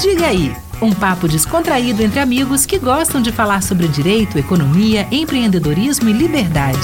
[0.00, 6.08] Diga aí, um papo descontraído entre amigos que gostam de falar sobre direito, economia, empreendedorismo
[6.08, 6.78] e liberdade.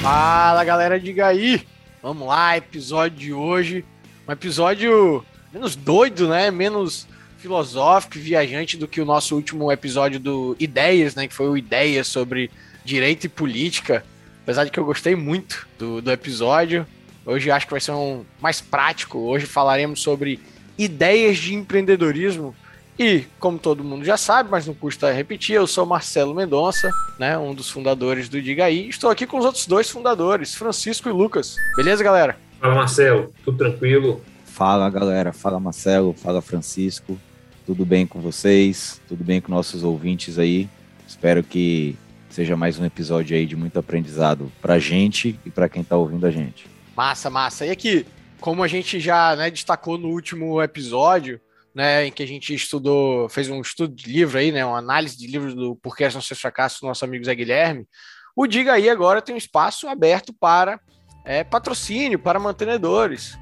[0.00, 1.62] Fala galera, diga aí!
[2.02, 3.84] Vamos lá, episódio de hoje.
[4.26, 5.22] Um episódio
[5.52, 6.50] menos doido, né?
[6.50, 7.06] Menos
[7.42, 11.26] filosófico e viajante do que o nosso último episódio do Ideias, né?
[11.26, 12.50] Que foi o Ideias sobre
[12.84, 14.04] direito e política.
[14.44, 16.86] Apesar de que eu gostei muito do, do episódio.
[17.26, 19.18] Hoje acho que vai ser um mais prático.
[19.18, 20.38] Hoje falaremos sobre
[20.78, 22.54] ideias de empreendedorismo.
[22.98, 27.38] E, como todo mundo já sabe, mas não custa repetir, eu sou Marcelo Mendonça, né,
[27.38, 28.88] um dos fundadores do Diga Aí.
[28.88, 31.56] Estou aqui com os outros dois fundadores, Francisco e Lucas.
[31.74, 32.36] Beleza, galera?
[32.60, 33.32] Fala, Marcelo.
[33.44, 34.20] Tudo tranquilo?
[34.44, 35.32] Fala, galera.
[35.32, 36.12] Fala, Marcelo.
[36.12, 37.18] Fala, Francisco.
[37.64, 39.00] Tudo bem com vocês?
[39.06, 40.68] Tudo bem com nossos ouvintes aí?
[41.06, 41.96] Espero que
[42.28, 46.26] seja mais um episódio aí de muito aprendizado pra gente e para quem tá ouvindo
[46.26, 46.66] a gente.
[46.96, 47.64] Massa, massa.
[47.64, 48.04] E aqui,
[48.40, 51.40] como a gente já né, destacou no último episódio,
[51.72, 55.16] né, em que a gente estudou, fez um estudo de livro aí, né, uma análise
[55.16, 57.86] de livro do Porquê São Seus Fracassos nosso amigo Zé Guilherme,
[58.34, 60.80] o Diga Aí agora tem um espaço aberto para
[61.24, 63.38] é, patrocínio, para mantenedores.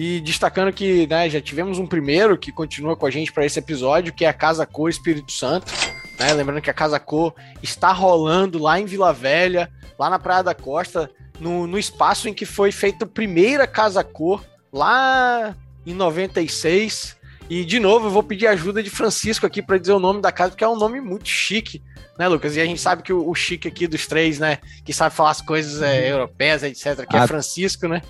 [0.00, 3.58] E destacando que né, já tivemos um primeiro que continua com a gente para esse
[3.58, 5.72] episódio, que é a Casa Cor Espírito Santo.
[6.20, 6.32] Né?
[6.34, 10.54] Lembrando que a Casa Cor está rolando lá em Vila Velha, lá na Praia da
[10.54, 11.10] Costa,
[11.40, 17.16] no, no espaço em que foi feita a primeira Casa Cor, lá em 96.
[17.50, 20.30] E, de novo, eu vou pedir ajuda de Francisco aqui para dizer o nome da
[20.30, 21.82] casa, porque é um nome muito chique,
[22.16, 22.54] né, Lucas?
[22.54, 25.30] E a gente sabe que o, o chique aqui dos três, né, que sabe falar
[25.30, 28.00] as coisas é, europeias, etc., que é Francisco, né?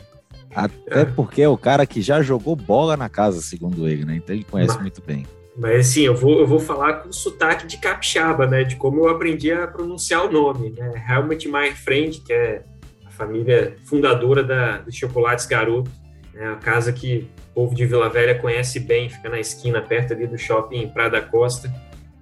[0.54, 4.16] Até porque é o cara que já jogou bola na casa, segundo ele, né?
[4.16, 5.26] Então ele conhece mas, muito bem.
[5.56, 8.64] Mas assim, eu vou, eu vou falar com sotaque de capixaba, né?
[8.64, 11.04] De como eu aprendi a pronunciar o nome, né?
[11.08, 12.62] Helmut Meyer Friend, que é
[13.06, 15.90] a família fundadora da, dos Chocolates Garoto,
[16.32, 16.48] né?
[16.48, 20.26] a casa que o povo de Vila Velha conhece bem, fica na esquina, perto ali
[20.26, 21.72] do shopping Praia da Costa.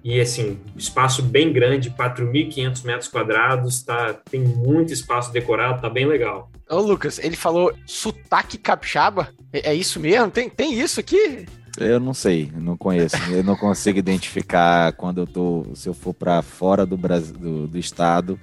[0.03, 6.05] E assim, espaço bem grande, 4.500 metros quadrados, tá, tem muito espaço decorado, tá bem
[6.05, 6.49] legal.
[6.69, 9.29] Ô Lucas, ele falou sotaque capixaba?
[9.53, 10.29] É, é isso mesmo?
[10.29, 11.45] Tem, tem isso aqui?
[11.79, 13.15] Eu não sei, não conheço.
[13.31, 15.65] Eu não consigo identificar quando eu tô.
[15.75, 18.39] Se eu for para fora do Brasil, do, do estado,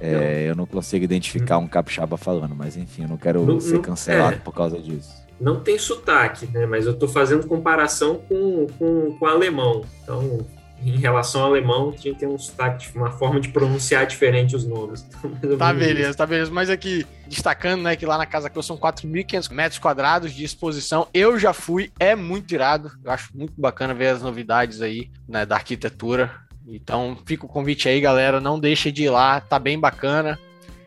[0.00, 3.80] é, eu não consigo identificar um capixaba falando, mas enfim, eu não quero não, ser
[3.80, 5.10] cancelado é, por causa disso.
[5.40, 6.66] Não tem sotaque, né?
[6.66, 9.84] Mas eu tô fazendo comparação com, com, com alemão.
[10.02, 10.38] Então,
[10.84, 14.64] em relação ao alemão, tinha que ter um sotaque, uma forma de pronunciar diferente os
[14.64, 15.02] nomes.
[15.58, 16.50] tá beleza, tá beleza.
[16.50, 21.08] Mas aqui, destacando, né, que lá na Casa Cruz são 4.500 metros quadrados de exposição.
[21.12, 22.92] Eu já fui, é muito irado.
[23.04, 26.30] Eu acho muito bacana ver as novidades aí, né, da arquitetura.
[26.66, 28.40] Então, fica o convite aí, galera.
[28.40, 30.38] Não deixe de ir lá, tá bem bacana.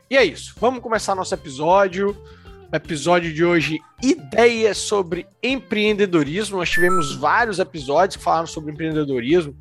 [0.09, 0.55] E é isso.
[0.59, 2.15] Vamos começar nosso episódio.
[2.73, 6.57] Episódio de hoje, ideias sobre empreendedorismo.
[6.57, 9.53] Nós tivemos vários episódios que falaram sobre empreendedorismo.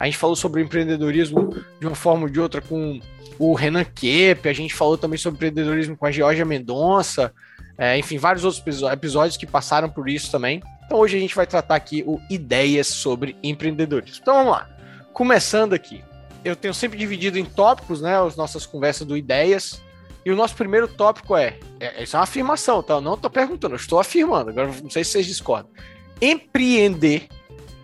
[0.00, 3.00] A gente falou sobre empreendedorismo de uma forma ou de outra com
[3.38, 7.32] o Renan Kepp, a gente falou também sobre empreendedorismo com a Georgia Mendonça,
[7.78, 10.60] é, enfim, vários outros episódios que passaram por isso também.
[10.86, 14.20] Então hoje a gente vai tratar aqui o ideias sobre empreendedorismo.
[14.22, 14.68] Então vamos lá.
[15.12, 16.02] Começando aqui.
[16.44, 19.80] Eu tenho sempre dividido em tópicos, né, as nossas conversas do ideias.
[20.26, 22.94] E o nosso primeiro tópico é, é isso é uma afirmação, tá?
[22.94, 24.50] Eu não estou perguntando, eu estou afirmando.
[24.50, 25.70] Agora não sei se vocês discordam.
[26.20, 27.28] Empreender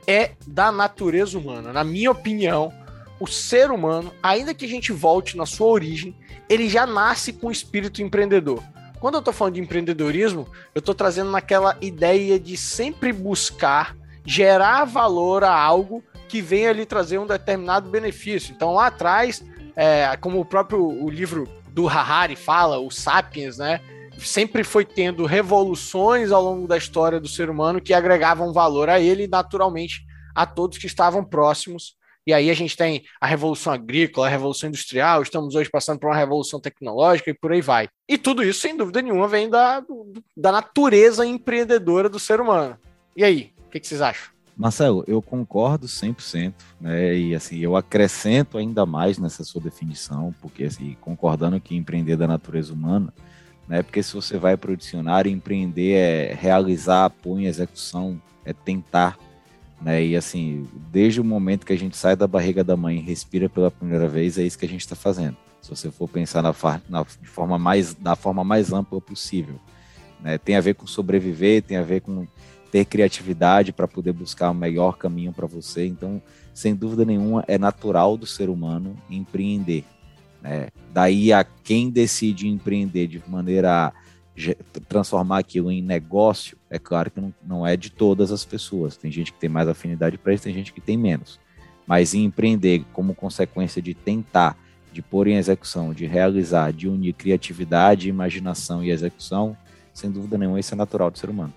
[0.08, 1.72] é da natureza humana.
[1.72, 2.72] Na minha opinião,
[3.20, 6.16] o ser humano, ainda que a gente volte na sua origem,
[6.48, 8.60] ele já nasce com o espírito empreendedor.
[8.98, 14.84] Quando eu estou falando de empreendedorismo, eu estou trazendo naquela ideia de sempre buscar gerar
[14.84, 18.52] valor a algo que venha lhe trazer um determinado benefício.
[18.52, 19.44] Então, lá atrás,
[19.76, 23.80] é, como o próprio o livro do Harari fala, o Sapiens, né?
[24.18, 29.00] sempre foi tendo revoluções ao longo da história do ser humano que agregavam valor a
[29.00, 30.04] ele e, naturalmente,
[30.34, 31.96] a todos que estavam próximos.
[32.26, 36.08] E aí a gente tem a revolução agrícola, a revolução industrial, estamos hoje passando por
[36.08, 37.88] uma revolução tecnológica e por aí vai.
[38.08, 39.82] E tudo isso, sem dúvida nenhuma, vem da,
[40.36, 42.78] da natureza empreendedora do ser humano.
[43.16, 44.31] E aí, o que, que vocês acham?
[44.56, 47.16] Marcelo, eu concordo 100%, né?
[47.16, 52.26] E assim, eu acrescento ainda mais nessa sua definição, porque assim, concordando que empreender da
[52.26, 53.12] natureza humana,
[53.66, 53.82] né?
[53.82, 59.18] Porque se você vai para o dicionário, empreender é realizar, apoio, execução, é tentar,
[59.80, 60.04] né?
[60.04, 63.48] E assim, desde o momento que a gente sai da barriga da mãe e respira
[63.48, 65.36] pela primeira vez, é isso que a gente está fazendo.
[65.62, 66.54] Se você for pensar na,
[66.88, 69.58] na, forma mais, forma mais ampla possível,
[70.20, 70.36] né?
[70.36, 72.26] Tem a ver com sobreviver, tem a ver com
[72.72, 75.86] ter criatividade para poder buscar o melhor caminho para você.
[75.86, 76.22] Então,
[76.54, 79.84] sem dúvida nenhuma, é natural do ser humano empreender.
[80.40, 80.68] Né?
[80.90, 83.92] Daí a quem decide empreender de maneira a
[84.88, 88.96] transformar aquilo em negócio, é claro que não, não é de todas as pessoas.
[88.96, 91.38] Tem gente que tem mais afinidade para isso, tem gente que tem menos.
[91.86, 94.56] Mas empreender como consequência de tentar,
[94.90, 99.54] de pôr em execução, de realizar, de unir criatividade, imaginação e execução,
[99.92, 101.52] sem dúvida nenhuma, isso é natural do ser humano.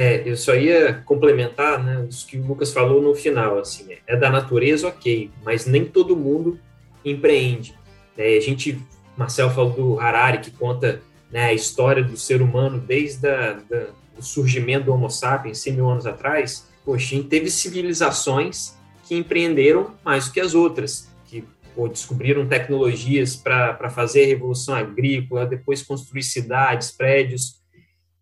[0.00, 3.58] É, eu só ia complementar né, o que o Lucas falou no final.
[3.58, 6.58] Assim, é da natureza, ok, mas nem todo mundo
[7.04, 7.74] empreende.
[8.16, 8.80] É, a gente,
[9.14, 13.88] Marcel falou do Harari, que conta né, a história do ser humano desde a, da,
[14.16, 16.66] do surgimento do Homo sapiens, 100 mil anos atrás.
[16.82, 21.44] Poxa, teve civilizações que empreenderam mais do que as outras, que
[21.74, 27.59] pô, descobriram tecnologias para fazer a revolução agrícola, depois construir cidades, prédios,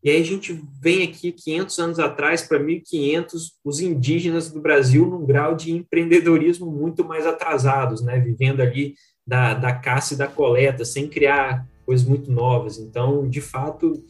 [0.03, 5.05] e aí a gente vem aqui 500 anos atrás para 1500, os indígenas do Brasil
[5.05, 8.19] num grau de empreendedorismo muito mais atrasados, né?
[8.21, 8.95] Vivendo ali
[9.27, 12.79] da, da caça e da coleta, sem criar coisas muito novas.
[12.79, 14.05] Então, de fato,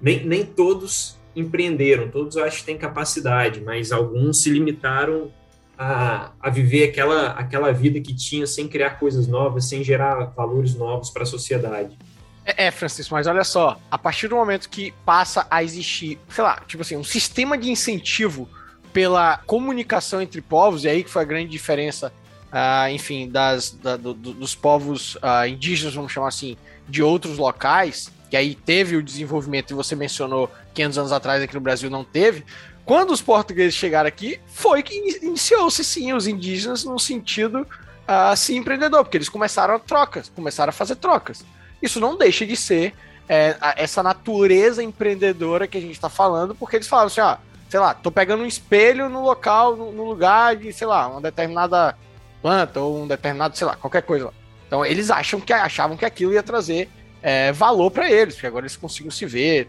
[0.00, 5.30] nem, nem todos empreenderam, todos acho que têm capacidade, mas alguns se limitaram
[5.78, 10.74] a, a viver aquela, aquela vida que tinha sem criar coisas novas, sem gerar valores
[10.74, 11.96] novos para a sociedade.
[12.44, 16.42] É, é, Francisco, mas olha só, a partir do momento que passa a existir, sei
[16.42, 18.48] lá, tipo assim, um sistema de incentivo
[18.92, 22.12] pela comunicação entre povos, e aí que foi a grande diferença,
[22.46, 26.56] uh, enfim, das, da, do, dos povos uh, indígenas, vamos chamar assim,
[26.88, 31.54] de outros locais, que aí teve o desenvolvimento, e você mencionou 500 anos atrás aqui
[31.54, 32.44] no Brasil não teve,
[32.84, 38.56] quando os portugueses chegaram aqui, foi que iniciou-se sim os indígenas no sentido uh, assim
[38.56, 41.44] empreendedor, porque eles começaram a trocas, começaram a fazer trocas
[41.82, 42.94] isso não deixa de ser
[43.28, 47.36] é, essa natureza empreendedora que a gente está falando, porque eles falam assim, ó,
[47.68, 51.20] sei lá, tô pegando um espelho no local, no, no, lugar de, sei lá, uma
[51.20, 51.96] determinada
[52.42, 54.32] planta ou um determinado, sei lá, qualquer coisa.
[54.66, 56.88] Então eles acham que achavam que aquilo ia trazer
[57.22, 59.68] é, valor para eles, porque agora eles conseguem se ver,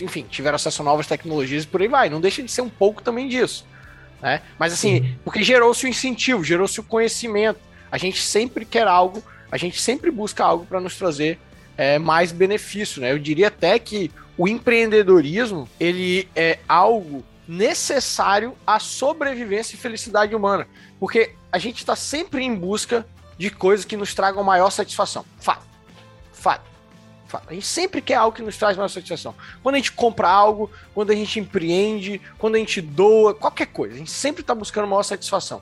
[0.00, 2.10] enfim, tiveram acesso a novas tecnologias e por aí vai.
[2.10, 3.64] Não deixa de ser um pouco também disso.
[4.20, 4.42] Né?
[4.58, 7.60] Mas assim, porque gerou-se o incentivo, gerou-se o conhecimento.
[7.92, 11.38] A gente sempre quer algo a gente sempre busca algo para nos trazer
[11.76, 13.12] é, mais benefício, né?
[13.12, 20.66] Eu diria até que o empreendedorismo ele é algo necessário à sobrevivência e felicidade humana,
[20.98, 23.06] porque a gente está sempre em busca
[23.38, 25.24] de coisas que nos tragam maior satisfação.
[25.38, 25.64] Fato.
[26.32, 26.64] Fato.
[27.26, 27.48] Fato.
[27.48, 29.34] A gente sempre quer algo que nos traz maior satisfação.
[29.62, 33.94] Quando a gente compra algo, quando a gente empreende, quando a gente doa, qualquer coisa,
[33.94, 35.60] a gente sempre está buscando maior satisfação.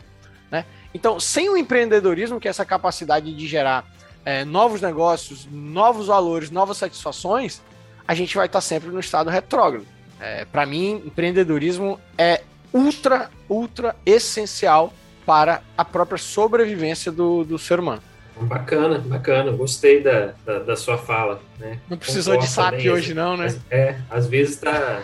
[0.51, 0.65] Né?
[0.95, 3.85] Então, sem o empreendedorismo, que é essa capacidade de gerar
[4.25, 7.61] é, novos negócios, novos valores, novas satisfações,
[8.07, 9.87] a gente vai estar sempre no estado retrógrado.
[10.21, 12.43] É, Para mim, empreendedorismo é
[12.73, 14.93] ultra, ultra essencial
[15.27, 18.03] para a própria sobrevivência do, do ser humano.
[18.41, 19.53] Bacana, bacana.
[19.53, 21.41] Gostei da, da, da sua fala.
[21.59, 21.79] Né?
[21.89, 23.57] Não precisou Concordo de SAP também, hoje, não, né?
[23.71, 25.03] É, às vezes está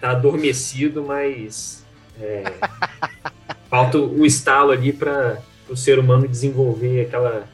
[0.00, 1.84] tá adormecido, mas
[2.20, 2.42] é,
[3.74, 7.44] falta o estalo ali para o ser humano desenvolver aquela,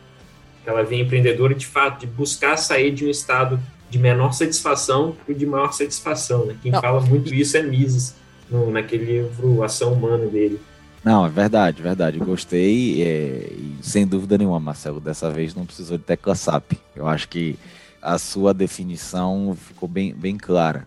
[0.60, 3.58] aquela via empreendedora de fato, de buscar sair de um estado
[3.88, 6.44] de menor satisfação para de maior satisfação.
[6.44, 6.56] Né?
[6.62, 6.80] Quem Não.
[6.82, 8.14] fala muito isso é Mises,
[8.50, 10.60] no, naquele livro Ação Humana dele.
[11.02, 12.18] Não, é verdade, verdade.
[12.18, 15.00] Gostei é, sem dúvida nenhuma, Marcelo.
[15.00, 16.72] Dessa vez não precisou de tecla SAP.
[16.94, 17.58] Eu acho que
[18.02, 20.86] a sua definição ficou bem, bem clara.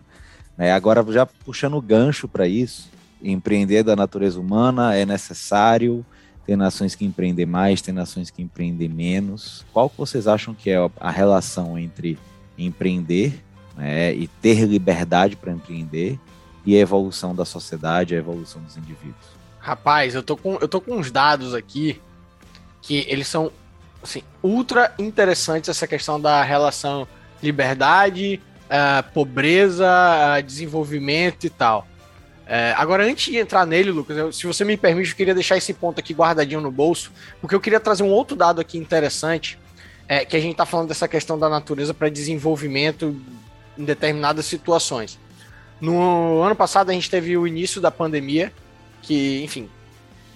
[0.56, 2.93] É, agora, já puxando o gancho para isso,
[3.24, 6.04] empreender da natureza humana é necessário,
[6.46, 9.64] tem nações que empreendem mais, tem nações que empreendem menos.
[9.72, 12.18] Qual que vocês acham que é a relação entre
[12.56, 13.42] empreender
[13.76, 16.18] né, e ter liberdade para empreender
[16.66, 19.34] e a evolução da sociedade, a evolução dos indivíduos?
[19.58, 22.00] Rapaz, eu tô com, eu tô com uns dados aqui
[22.82, 23.50] que eles são
[24.02, 27.08] assim, ultra interessantes essa questão da relação
[27.42, 31.86] liberdade, uh, pobreza, uh, desenvolvimento e tal.
[32.46, 35.56] É, agora, antes de entrar nele, Lucas, eu, se você me permite, eu queria deixar
[35.56, 37.10] esse ponto aqui guardadinho no bolso,
[37.40, 39.58] porque eu queria trazer um outro dado aqui interessante,
[40.06, 43.16] é, que a gente está falando dessa questão da natureza para desenvolvimento
[43.78, 45.18] em determinadas situações.
[45.80, 48.52] No ano passado, a gente teve o início da pandemia,
[49.00, 49.68] que, enfim,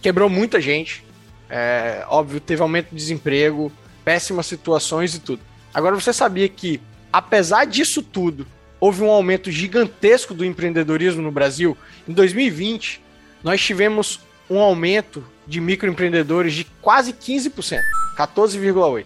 [0.00, 1.05] quebrou muita gente.
[1.50, 3.71] É, óbvio, teve aumento de desemprego,
[4.05, 5.43] péssimas situações e tudo.
[5.73, 6.81] Agora, você sabia que,
[7.12, 8.47] apesar disso tudo,
[8.81, 11.77] houve um aumento gigantesco do empreendedorismo no Brasil.
[12.07, 13.03] Em 2020,
[13.43, 17.79] nós tivemos um aumento de microempreendedores de quase 15%,
[18.17, 19.05] 14,8%.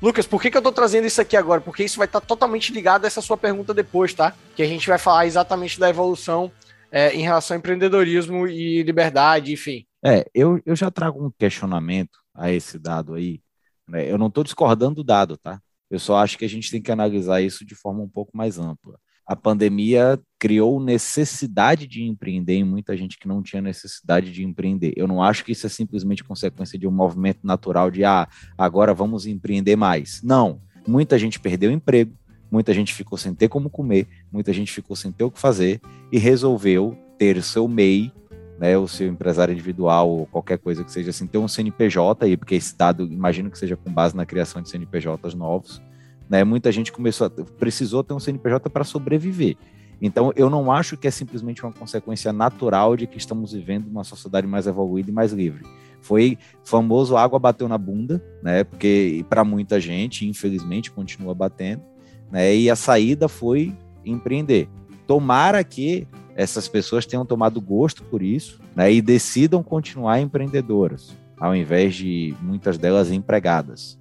[0.00, 1.60] Lucas, por que, que eu estou trazendo isso aqui agora?
[1.60, 4.32] Porque isso vai estar totalmente ligado a essa sua pergunta depois, tá?
[4.54, 6.52] Que a gente vai falar exatamente da evolução
[6.90, 9.84] é, em relação ao empreendedorismo e liberdade, enfim.
[10.04, 13.40] É, eu, eu já trago um questionamento a esse dado aí.
[13.88, 14.08] Né?
[14.08, 15.60] Eu não estou discordando do dado, tá?
[15.90, 18.58] Eu só acho que a gente tem que analisar isso de forma um pouco mais
[18.58, 18.98] ampla.
[19.28, 24.94] A pandemia criou necessidade de empreender em muita gente que não tinha necessidade de empreender.
[24.96, 28.94] Eu não acho que isso é simplesmente consequência de um movimento natural de ah, agora
[28.94, 30.22] vamos empreender mais.
[30.22, 30.62] Não.
[30.86, 32.16] Muita gente perdeu emprego,
[32.50, 35.78] muita gente ficou sem ter como comer, muita gente ficou sem ter o que fazer
[36.10, 38.10] e resolveu ter o seu MEI,
[38.58, 42.34] né, o seu empresário individual ou qualquer coisa que seja assim, ter um CNPJ aí,
[42.34, 45.82] porque esse dado, imagino que seja com base na criação de CNPJs novos,
[46.28, 46.44] né?
[46.44, 49.56] Muita gente começou a, precisou ter um CNPJ para sobreviver.
[50.00, 54.04] Então, eu não acho que é simplesmente uma consequência natural de que estamos vivendo uma
[54.04, 55.64] sociedade mais evoluída e mais livre.
[56.00, 58.62] Foi famoso água bateu na bunda, né?
[58.62, 61.82] Porque para muita gente, infelizmente, continua batendo,
[62.30, 62.54] né?
[62.54, 64.68] E a saída foi empreender.
[65.06, 66.06] Tomara que
[66.36, 68.92] essas pessoas tenham tomado gosto por isso, né?
[68.92, 73.98] E decidam continuar empreendedoras, ao invés de muitas delas empregadas.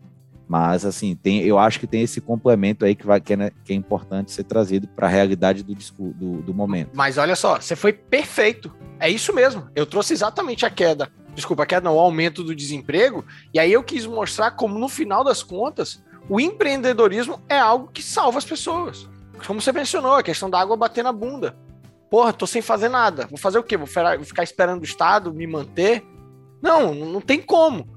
[0.48, 3.74] Mas, assim, tem, eu acho que tem esse complemento aí que, vai, que, é, que
[3.74, 6.92] é importante ser trazido para a realidade do, do, do momento.
[6.94, 8.74] Mas olha só, você foi perfeito.
[9.00, 9.68] É isso mesmo.
[9.75, 11.12] Eu trouxe exatamente a queda.
[11.36, 13.25] Desculpa, a queda não, o aumento do desemprego.
[13.54, 18.01] E aí eu quis mostrar como, no final das contas, o empreendedorismo é algo que
[18.01, 19.08] salva as pessoas.
[19.46, 21.56] Como você mencionou, a questão da água bater na bunda.
[22.10, 23.27] Porra, tô sem fazer nada.
[23.27, 23.75] Vou fazer o quê?
[23.75, 26.06] Vou ficar esperando o Estado me manter?
[26.62, 27.88] Não, não tem como.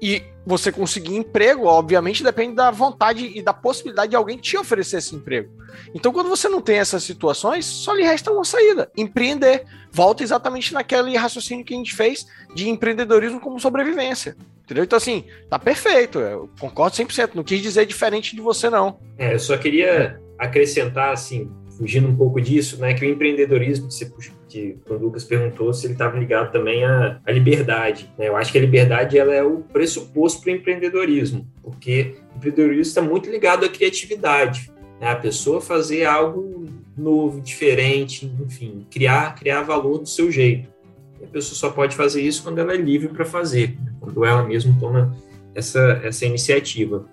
[0.00, 4.98] E você conseguir emprego, obviamente, depende da vontade e da possibilidade de alguém te oferecer
[4.98, 5.50] esse emprego.
[5.94, 9.64] Então, quando você não tem essas situações, só lhe resta uma saída: empreender.
[9.92, 14.36] Volta exatamente naquele raciocínio que a gente fez de empreendedorismo como sobrevivência.
[14.64, 14.84] Entendeu?
[14.84, 16.20] Então, assim, tá perfeito.
[16.20, 17.30] Eu concordo 100%.
[17.34, 19.00] Não quis dizer diferente de você, não.
[19.18, 24.32] É, eu só queria acrescentar, assim, fugindo um pouco disso, né, que o empreendedorismo, que,
[24.58, 28.10] o Lucas perguntou se ele estava ligado também à, à liberdade.
[28.18, 28.28] Né?
[28.28, 32.82] Eu acho que a liberdade ela é o pressuposto para o empreendedorismo, porque o empreendedorismo
[32.82, 35.10] está muito ligado à criatividade, né?
[35.10, 36.66] a pessoa fazer algo
[36.96, 40.68] novo, diferente, enfim, criar, criar valor do seu jeito.
[41.20, 43.92] E a pessoa só pode fazer isso quando ela é livre para fazer, né?
[44.00, 45.16] quando ela mesma toma
[45.54, 47.06] essa, essa iniciativa.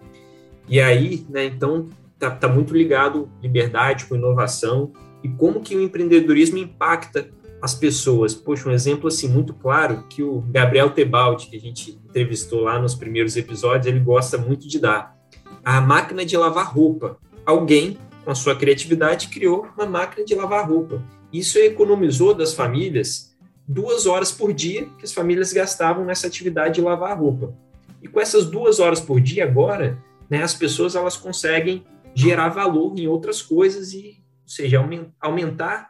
[0.68, 4.92] E aí, né, então, está tá muito ligado liberdade com inovação
[5.28, 7.30] e como que o empreendedorismo impacta
[7.62, 8.34] as pessoas.
[8.34, 12.80] Poxa, um exemplo assim muito claro que o Gabriel Tebaldi, que a gente entrevistou lá
[12.80, 15.18] nos primeiros episódios, ele gosta muito de dar.
[15.66, 17.18] A máquina de lavar roupa.
[17.46, 21.04] Alguém, com a sua criatividade, criou uma máquina de lavar roupa.
[21.34, 23.36] Isso economizou das famílias
[23.68, 27.54] duas horas por dia que as famílias gastavam nessa atividade de lavar roupa.
[28.02, 31.84] E com essas duas horas por dia agora, né, as pessoas elas conseguem
[32.16, 34.17] gerar valor em outras coisas e,
[34.48, 34.80] ou seja,
[35.20, 35.90] aumentar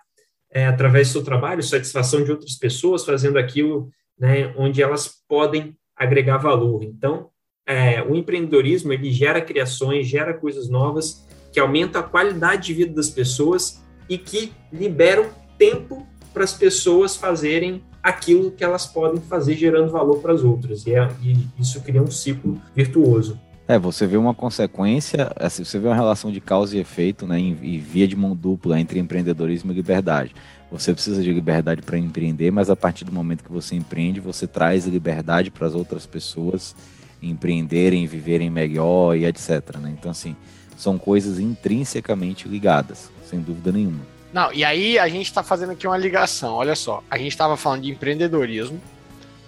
[0.51, 5.77] é, através do seu trabalho, satisfação de outras pessoas fazendo aquilo né, onde elas podem
[5.95, 6.83] agregar valor.
[6.83, 7.29] Então,
[7.67, 12.95] é, o empreendedorismo ele gera criações, gera coisas novas que aumentam a qualidade de vida
[12.95, 19.55] das pessoas e que liberam tempo para as pessoas fazerem aquilo que elas podem fazer
[19.55, 20.87] gerando valor para as outras.
[20.87, 23.39] E, é, e isso cria um ciclo virtuoso.
[23.67, 27.37] É, você vê uma consequência, assim, você vê uma relação de causa e efeito, né,
[27.37, 30.33] em via de mão dupla entre empreendedorismo e liberdade.
[30.71, 34.47] Você precisa de liberdade para empreender, mas a partir do momento que você empreende, você
[34.47, 36.75] traz liberdade para as outras pessoas
[37.21, 39.77] empreenderem, viverem melhor e etc.
[39.79, 39.93] Né?
[39.97, 40.35] Então, assim,
[40.77, 44.05] são coisas intrinsecamente ligadas, sem dúvida nenhuma.
[44.31, 46.53] Não, e aí a gente está fazendo aqui uma ligação.
[46.53, 48.79] Olha só, a gente estava falando de empreendedorismo,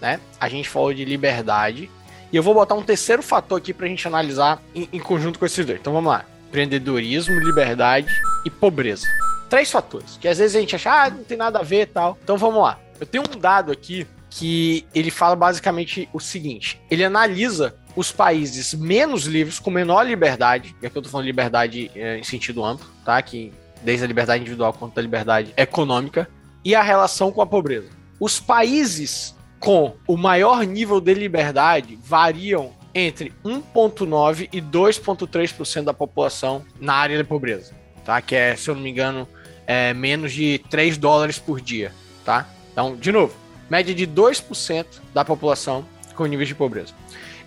[0.02, 0.20] né?
[0.40, 1.90] A gente falou de liberdade
[2.32, 5.40] e eu vou botar um terceiro fator aqui para a gente analisar em, em conjunto
[5.40, 5.80] com esses dois.
[5.80, 8.12] Então vamos lá: empreendedorismo, liberdade
[8.46, 9.08] e pobreza.
[9.50, 11.86] Três fatores, que às vezes a gente acha, ah, não tem nada a ver e
[11.88, 12.18] tal.
[12.24, 12.80] Então vamos lá.
[13.00, 18.74] Eu tenho um dado aqui que ele fala basicamente o seguinte: ele analisa os países
[18.74, 22.88] menos livres, com menor liberdade, e aqui eu tô falando liberdade é, em sentido amplo,
[23.04, 23.22] tá?
[23.22, 23.52] Que
[23.84, 26.30] desde a liberdade individual quanto a liberdade econômica,
[26.64, 27.90] e a relação com a pobreza.
[28.20, 36.66] Os países com o maior nível de liberdade variam entre 1,9% e 2,3% da população
[36.80, 37.74] na área de pobreza,
[38.06, 38.22] tá?
[38.22, 39.28] Que é, se eu não me engano,
[39.68, 41.92] é menos de 3 dólares por dia,
[42.26, 42.48] tá?
[42.72, 43.36] Então, de novo,
[43.70, 45.86] média de 2% da população
[46.16, 46.94] com níveis de pobreza.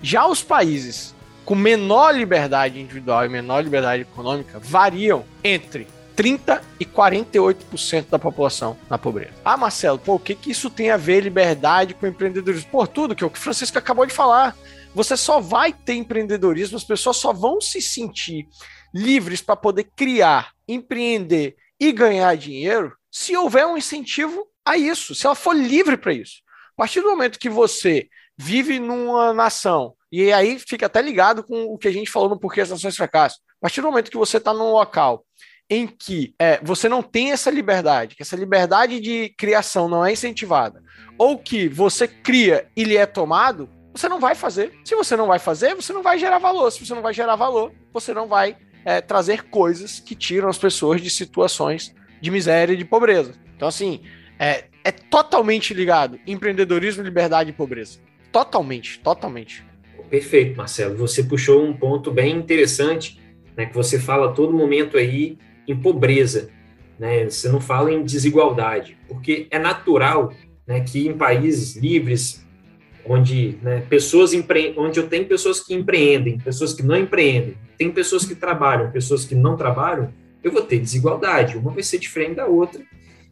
[0.02, 1.14] Já os países
[1.45, 8.76] com menor liberdade individual e menor liberdade econômica variam entre 30% e 48% da população
[8.88, 9.33] na pobreza.
[9.45, 12.71] Ah, Marcelo, pô, o que, que isso tem a ver liberdade com empreendedorismo?
[12.71, 14.57] Por tudo que o Francisco acabou de falar.
[14.95, 18.47] Você só vai ter empreendedorismo, as pessoas só vão se sentir
[18.95, 25.26] livres para poder criar, empreender e ganhar dinheiro se houver um incentivo a isso, se
[25.26, 26.40] ela for livre para isso.
[26.73, 31.64] A partir do momento que você vive numa nação, e aí fica até ligado com
[31.64, 33.38] o que a gente falou no Porquê as Nações Fracassam.
[33.59, 35.25] A partir do momento que você está num local
[35.73, 40.12] em que é, você não tem essa liberdade, que essa liberdade de criação não é
[40.12, 40.83] incentivada,
[41.17, 44.71] ou que você cria e lhe é tomado, você não vai fazer.
[44.85, 46.71] Se você não vai fazer, você não vai gerar valor.
[46.71, 50.59] Se você não vai gerar valor, você não vai é, trazer coisas que tiram as
[50.59, 53.33] pessoas de situações de miséria e de pobreza.
[53.57, 54.02] Então, assim,
[54.38, 57.99] é, é totalmente ligado empreendedorismo, liberdade e pobreza.
[58.31, 59.64] Totalmente, totalmente.
[60.11, 60.97] Perfeito, Marcelo.
[60.97, 63.19] Você puxou um ponto bem interessante,
[63.57, 66.49] né, que você fala a todo momento aí em pobreza,
[66.99, 67.25] né?
[67.28, 70.33] Você não fala em desigualdade, porque é natural,
[70.66, 72.47] né, que em países livres,
[73.04, 74.75] onde né, pessoas empre...
[74.76, 79.25] onde eu tenho pessoas que empreendem, pessoas que não empreendem, tem pessoas que trabalham, pessoas
[79.25, 81.57] que não trabalham, eu vou ter desigualdade.
[81.57, 82.83] Uma vai ser diferente da outra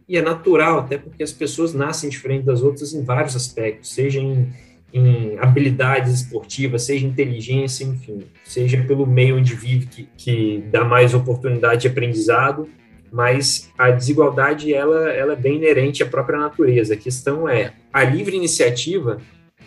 [0.09, 4.19] e é natural, até porque as pessoas nascem diferentes das outras em vários aspectos, seja
[4.19, 4.53] em,
[4.93, 11.15] em habilidades esportivas, seja inteligência, enfim, seja pelo meio onde vive que, que dá mais
[11.15, 12.69] oportunidade de aprendizado,
[13.13, 16.95] mas a desigualdade ela, ela é bem inerente à própria natureza.
[16.95, 19.19] A questão é a livre iniciativa,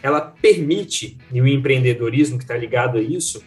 [0.01, 3.43] ela permite e o empreendedorismo que está ligado a isso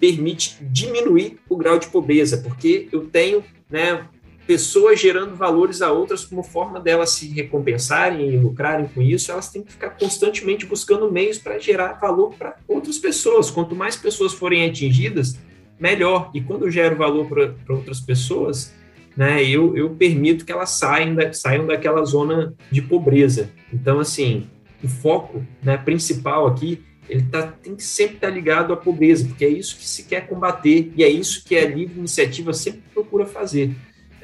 [0.00, 4.04] permite diminuir o grau de pobreza, porque eu tenho né,
[4.46, 9.50] pessoas gerando valores a outras como forma delas se recompensarem e lucrarem com isso, elas
[9.50, 13.50] têm que ficar constantemente buscando meios para gerar valor para outras pessoas.
[13.50, 15.38] Quanto mais pessoas forem atingidas,
[15.78, 16.30] melhor.
[16.34, 18.72] E quando eu gero valor para outras pessoas,
[19.16, 23.50] né, eu, eu permito que elas saiam, da, saiam daquela zona de pobreza.
[23.72, 24.48] Então, assim,
[24.82, 29.26] o foco né, principal aqui ele tá, tem que sempre estar tá ligado à pobreza,
[29.26, 32.82] porque é isso que se quer combater e é isso que a livre iniciativa sempre
[32.94, 33.74] procura fazer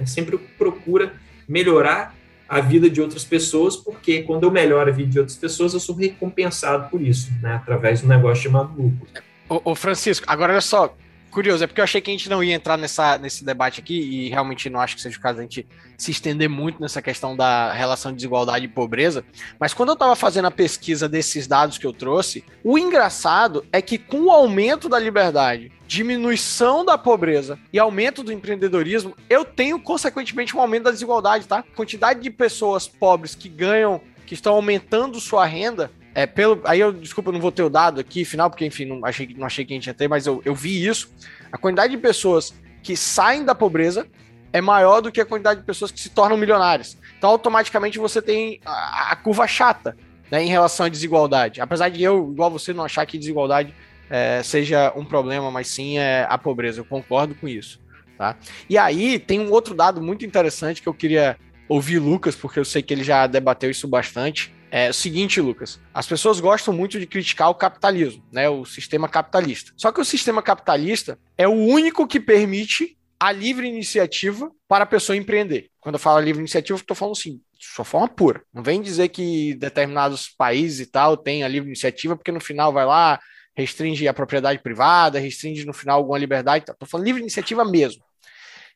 [0.06, 1.14] sempre procura
[1.48, 2.14] melhorar
[2.48, 5.80] a vida de outras pessoas, porque quando eu melhoro a vida de outras pessoas, eu
[5.80, 9.06] sou recompensado por isso, né, através do negócio chamado lucro.
[9.48, 10.94] Ô, ô Francisco, agora olha só,
[11.30, 13.98] curioso, é porque eu achei que a gente não ia entrar nessa, nesse debate aqui,
[13.98, 15.66] e realmente não acho que seja o caso da gente
[15.98, 19.22] se estender muito nessa questão da relação de desigualdade e pobreza,
[19.60, 23.82] mas quando eu estava fazendo a pesquisa desses dados que eu trouxe, o engraçado é
[23.82, 29.80] que com o aumento da liberdade diminuição da pobreza e aumento do empreendedorismo, eu tenho,
[29.80, 31.64] consequentemente, um aumento da desigualdade, tá?
[31.74, 36.92] Quantidade de pessoas pobres que ganham, que estão aumentando sua renda, é, pelo, aí eu,
[36.92, 39.64] desculpa, eu não vou ter o dado aqui, final, porque, enfim, não achei, não achei
[39.64, 41.10] que a gente ia ter, mas eu, eu vi isso.
[41.50, 44.06] A quantidade de pessoas que saem da pobreza
[44.52, 46.98] é maior do que a quantidade de pessoas que se tornam milionárias.
[47.16, 49.96] Então, automaticamente, você tem a, a curva chata
[50.30, 51.62] né, em relação à desigualdade.
[51.62, 53.74] Apesar de eu, igual você, não achar que desigualdade
[54.10, 56.80] é, seja um problema, mas sim é a pobreza.
[56.80, 57.80] Eu concordo com isso.
[58.16, 58.36] Tá?
[58.68, 62.64] E aí tem um outro dado muito interessante que eu queria ouvir Lucas, porque eu
[62.64, 64.52] sei que ele já debateu isso bastante.
[64.70, 69.08] É o seguinte, Lucas, as pessoas gostam muito de criticar o capitalismo, né, o sistema
[69.08, 69.72] capitalista.
[69.76, 74.86] Só que o sistema capitalista é o único que permite a livre iniciativa para a
[74.86, 75.70] pessoa empreender.
[75.80, 78.42] Quando eu falo livre iniciativa, eu estou falando assim, de sua forma pura.
[78.52, 82.72] Não vem dizer que determinados países e tal têm a livre iniciativa, porque no final
[82.72, 83.18] vai lá,
[83.58, 86.64] restringe a propriedade privada, restringe no final alguma liberdade.
[86.70, 88.00] Estou falando livre iniciativa mesmo.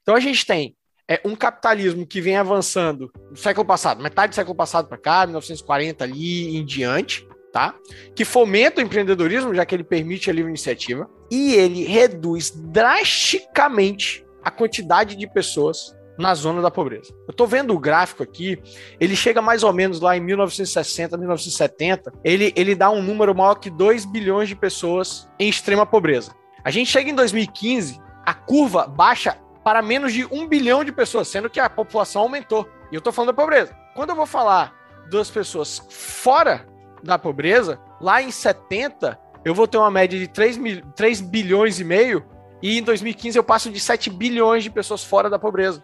[0.03, 0.75] Então a gente tem
[1.09, 5.25] é, um capitalismo que vem avançando no século passado, metade do século passado para cá,
[5.25, 7.77] 1940 ali em diante, tá?
[8.17, 14.27] Que fomenta o empreendedorismo, já que ele permite a livre iniciativa, e ele reduz drasticamente
[14.43, 17.13] a quantidade de pessoas na zona da pobreza.
[17.27, 18.63] Eu estou vendo o gráfico aqui,
[19.01, 23.57] ele chega mais ou menos lá em 1960, 1970, ele, ele dá um número maior
[23.57, 26.33] que 2 bilhões de pessoas em extrema pobreza.
[26.65, 31.27] A gente chega em 2015, a curva baixa para menos de 1 bilhão de pessoas,
[31.27, 32.69] sendo que a população aumentou.
[32.91, 33.77] E eu estou falando da pobreza.
[33.95, 34.73] Quando eu vou falar
[35.11, 36.67] das pessoas fora
[37.03, 41.81] da pobreza, lá em 70, eu vou ter uma média de 3, mil, 3 bilhões
[41.81, 42.25] e meio,
[42.63, 45.83] e em 2015 eu passo de 7 bilhões de pessoas fora da pobreza.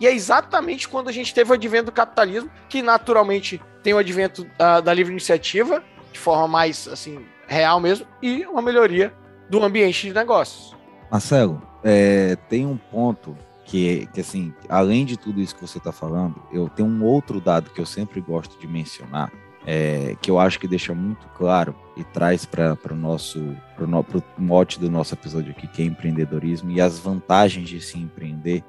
[0.00, 3.98] E é exatamente quando a gente teve o advento do capitalismo, que naturalmente tem o
[3.98, 9.12] advento uh, da livre iniciativa, de forma mais assim real mesmo, e uma melhoria
[9.50, 10.74] do ambiente de negócios.
[11.10, 15.92] Marcelo, é, tem um ponto que, que, assim, além de tudo isso que você está
[15.92, 19.30] falando, eu tenho um outro dado que eu sempre gosto de mencionar,
[19.66, 24.02] é, que eu acho que deixa muito claro e traz para o nosso pro, no,
[24.02, 28.64] pro mote do nosso episódio aqui, que é empreendedorismo e as vantagens de se empreender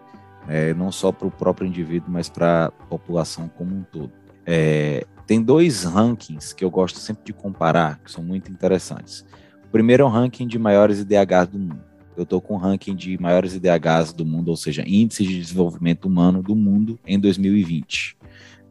[0.47, 4.11] é, não só para o próprio indivíduo, mas para a população como um todo.
[4.45, 9.25] É, tem dois rankings que eu gosto sempre de comparar, que são muito interessantes.
[9.65, 11.83] O primeiro é o ranking de maiores IDHs do mundo.
[12.17, 16.05] Eu estou com o ranking de maiores IDHs do mundo, ou seja, índice de desenvolvimento
[16.05, 18.17] humano do mundo em 2020,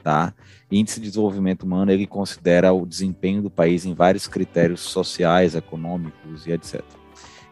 [0.02, 0.34] tá?
[0.70, 6.46] Índice de desenvolvimento humano ele considera o desempenho do país em vários critérios sociais, econômicos
[6.46, 6.82] e etc.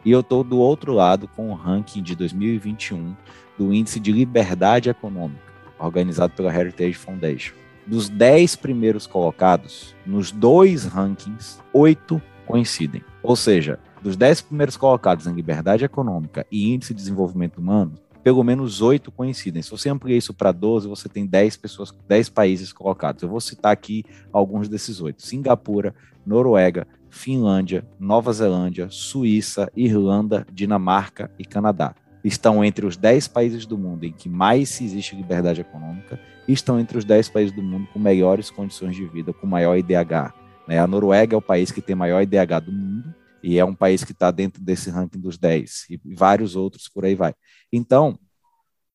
[0.05, 3.15] E eu estou do outro lado com o ranking de 2021
[3.57, 5.41] do Índice de Liberdade Econômica,
[5.77, 7.53] organizado pela Heritage Foundation.
[7.85, 13.03] Dos 10 primeiros colocados, nos dois rankings, oito coincidem.
[13.21, 18.43] Ou seja, dos 10 primeiros colocados em liberdade econômica e índice de desenvolvimento humano, pelo
[18.43, 19.61] menos oito coincidem.
[19.61, 23.21] Se você ampliar isso para 12, você tem 10 pessoas, 10 países colocados.
[23.21, 25.93] Eu vou citar aqui alguns desses oito: Singapura,
[26.25, 31.95] Noruega, Finlândia, Nova Zelândia, Suíça, Irlanda, Dinamarca e Canadá.
[32.23, 36.79] Estão entre os 10 países do mundo em que mais existe liberdade econômica e estão
[36.79, 40.33] entre os 10 países do mundo com melhores condições de vida, com maior IDH.
[40.67, 40.79] Né?
[40.79, 44.03] A Noruega é o país que tem maior IDH do mundo e é um país
[44.03, 47.33] que está dentro desse ranking dos 10 e vários outros por aí vai.
[47.71, 48.19] Então,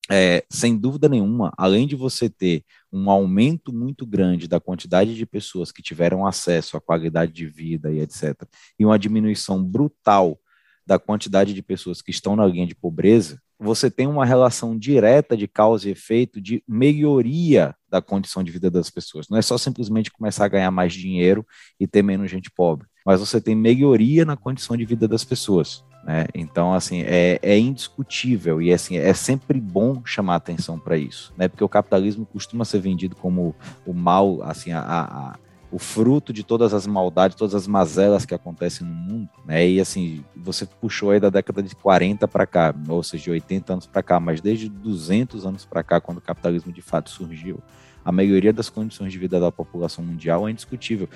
[0.09, 5.25] é, sem dúvida nenhuma, além de você ter um aumento muito grande da quantidade de
[5.25, 8.35] pessoas que tiveram acesso à qualidade de vida e etc.,
[8.79, 10.39] e uma diminuição brutal
[10.85, 15.35] da quantidade de pessoas que estão na linha de pobreza, você tem uma relação direta
[15.35, 19.27] de causa e efeito de melhoria da condição de vida das pessoas.
[19.29, 21.45] Não é só simplesmente começar a ganhar mais dinheiro
[21.79, 25.83] e ter menos gente pobre, mas você tem melhoria na condição de vida das pessoas.
[26.05, 26.27] Né?
[26.35, 31.47] Então, assim, é, é, indiscutível e assim, é sempre bom chamar atenção para isso, né?
[31.47, 35.35] porque o capitalismo costuma ser vendido como o mal, assim, a, a
[35.71, 39.67] o fruto de todas as maldades, todas as mazelas que acontecem no mundo, né?
[39.67, 43.73] E assim, você puxou aí da década de 40 para cá, ou seja, de 80
[43.73, 47.61] anos para cá, mas desde 200 anos para cá, quando o capitalismo de fato surgiu,
[48.05, 51.09] a maioria das condições de vida da população mundial é indiscutível.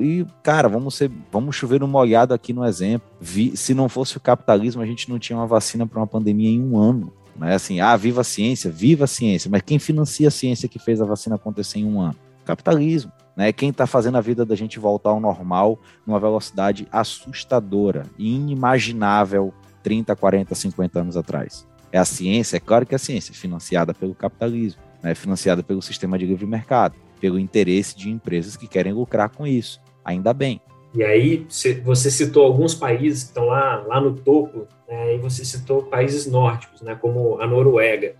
[0.00, 3.06] E, cara, vamos ser, vamos chover no molhado aqui no exemplo.
[3.20, 6.48] Vi, se não fosse o capitalismo, a gente não tinha uma vacina para uma pandemia
[6.48, 7.12] em um ano.
[7.36, 9.50] Não é assim, ah, viva a ciência, viva a ciência.
[9.50, 12.16] Mas quem financia a ciência que fez a vacina acontecer em um ano?
[12.46, 13.12] Capitalismo.
[13.36, 13.52] Né?
[13.52, 20.14] Quem está fazendo a vida da gente voltar ao normal numa velocidade assustadora, inimaginável 30,
[20.14, 21.66] 40, 50 anos atrás.
[21.90, 25.14] É a ciência, é claro que é a ciência, financiada pelo capitalismo, né?
[25.14, 29.80] financiada pelo sistema de livre mercado, pelo interesse de empresas que querem lucrar com isso.
[30.04, 30.60] Ainda bem.
[30.94, 31.46] E aí,
[31.84, 35.14] você citou alguns países que estão lá, lá no topo, né?
[35.14, 36.94] e você citou países nórdicos, né?
[36.94, 38.14] como a Noruega.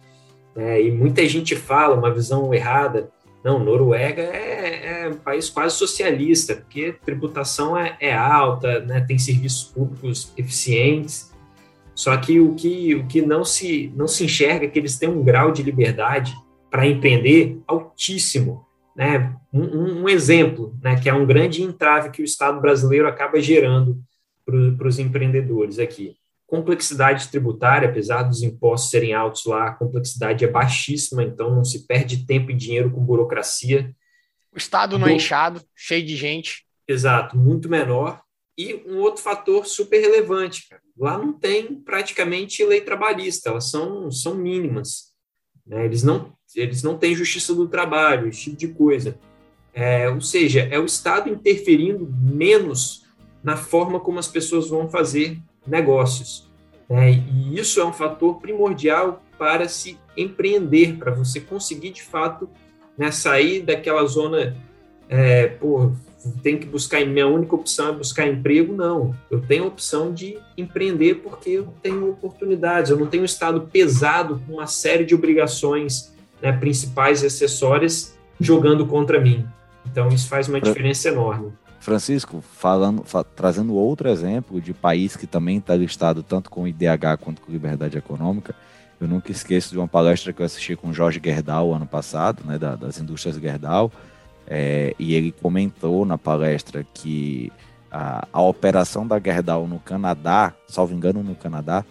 [0.54, 0.82] Né?
[0.82, 3.10] E muita gente fala, uma visão errada,
[3.44, 9.18] não, Noruega é, é, um país quase socialista, porque tributação é, é alta, né, tem
[9.18, 11.32] serviços públicos eficientes.
[11.94, 15.08] Só que o que, o que não, se, não se enxerga é que eles têm
[15.08, 16.34] um grau de liberdade
[16.70, 18.64] para empreender altíssimo.
[18.96, 19.34] Né?
[19.52, 24.00] Um, um, exemplo, né, que é um grande entrave que o Estado brasileiro acaba gerando
[24.46, 26.16] para os empreendedores aqui
[26.52, 31.86] complexidade tributária, apesar dos impostos serem altos lá, a complexidade é baixíssima, então não se
[31.86, 33.90] perde tempo e dinheiro com burocracia.
[34.54, 36.66] O Estado não é inchado, cheio de gente.
[36.86, 38.20] Exato, muito menor.
[38.58, 44.10] E um outro fator super relevante, cara, lá não tem praticamente lei trabalhista, elas são,
[44.10, 45.14] são mínimas.
[45.66, 45.86] Né?
[45.86, 49.18] Eles, não, eles não têm justiça do trabalho, esse tipo de coisa.
[49.72, 53.06] É, ou seja, é o Estado interferindo menos
[53.42, 56.50] na forma como as pessoas vão fazer negócios.
[56.88, 57.12] Né?
[57.12, 62.48] E isso é um fator primordial para se empreender, para você conseguir de fato
[62.96, 64.56] né, sair daquela zona,
[65.08, 65.92] é, pô,
[66.42, 69.14] tem que buscar, minha única opção é buscar emprego, não.
[69.30, 73.62] Eu tenho a opção de empreender porque eu tenho oportunidades, eu não tenho um estado
[73.72, 79.46] pesado com uma série de obrigações né, principais e acessórias jogando contra mim.
[79.90, 81.52] Então, isso faz uma diferença enorme.
[81.82, 87.18] Francisco, falando, fa trazendo outro exemplo de país que também está listado tanto com IDH
[87.20, 88.54] quanto com liberdade econômica,
[89.00, 92.56] eu nunca esqueço de uma palestra que eu assisti com Jorge Gerdau ano passado, né,
[92.56, 93.90] da, das indústrias Gerdau,
[94.46, 97.50] é, e ele comentou na palestra que
[97.90, 101.84] a, a operação da Gerdau no Canadá, salvo engano no Canadá,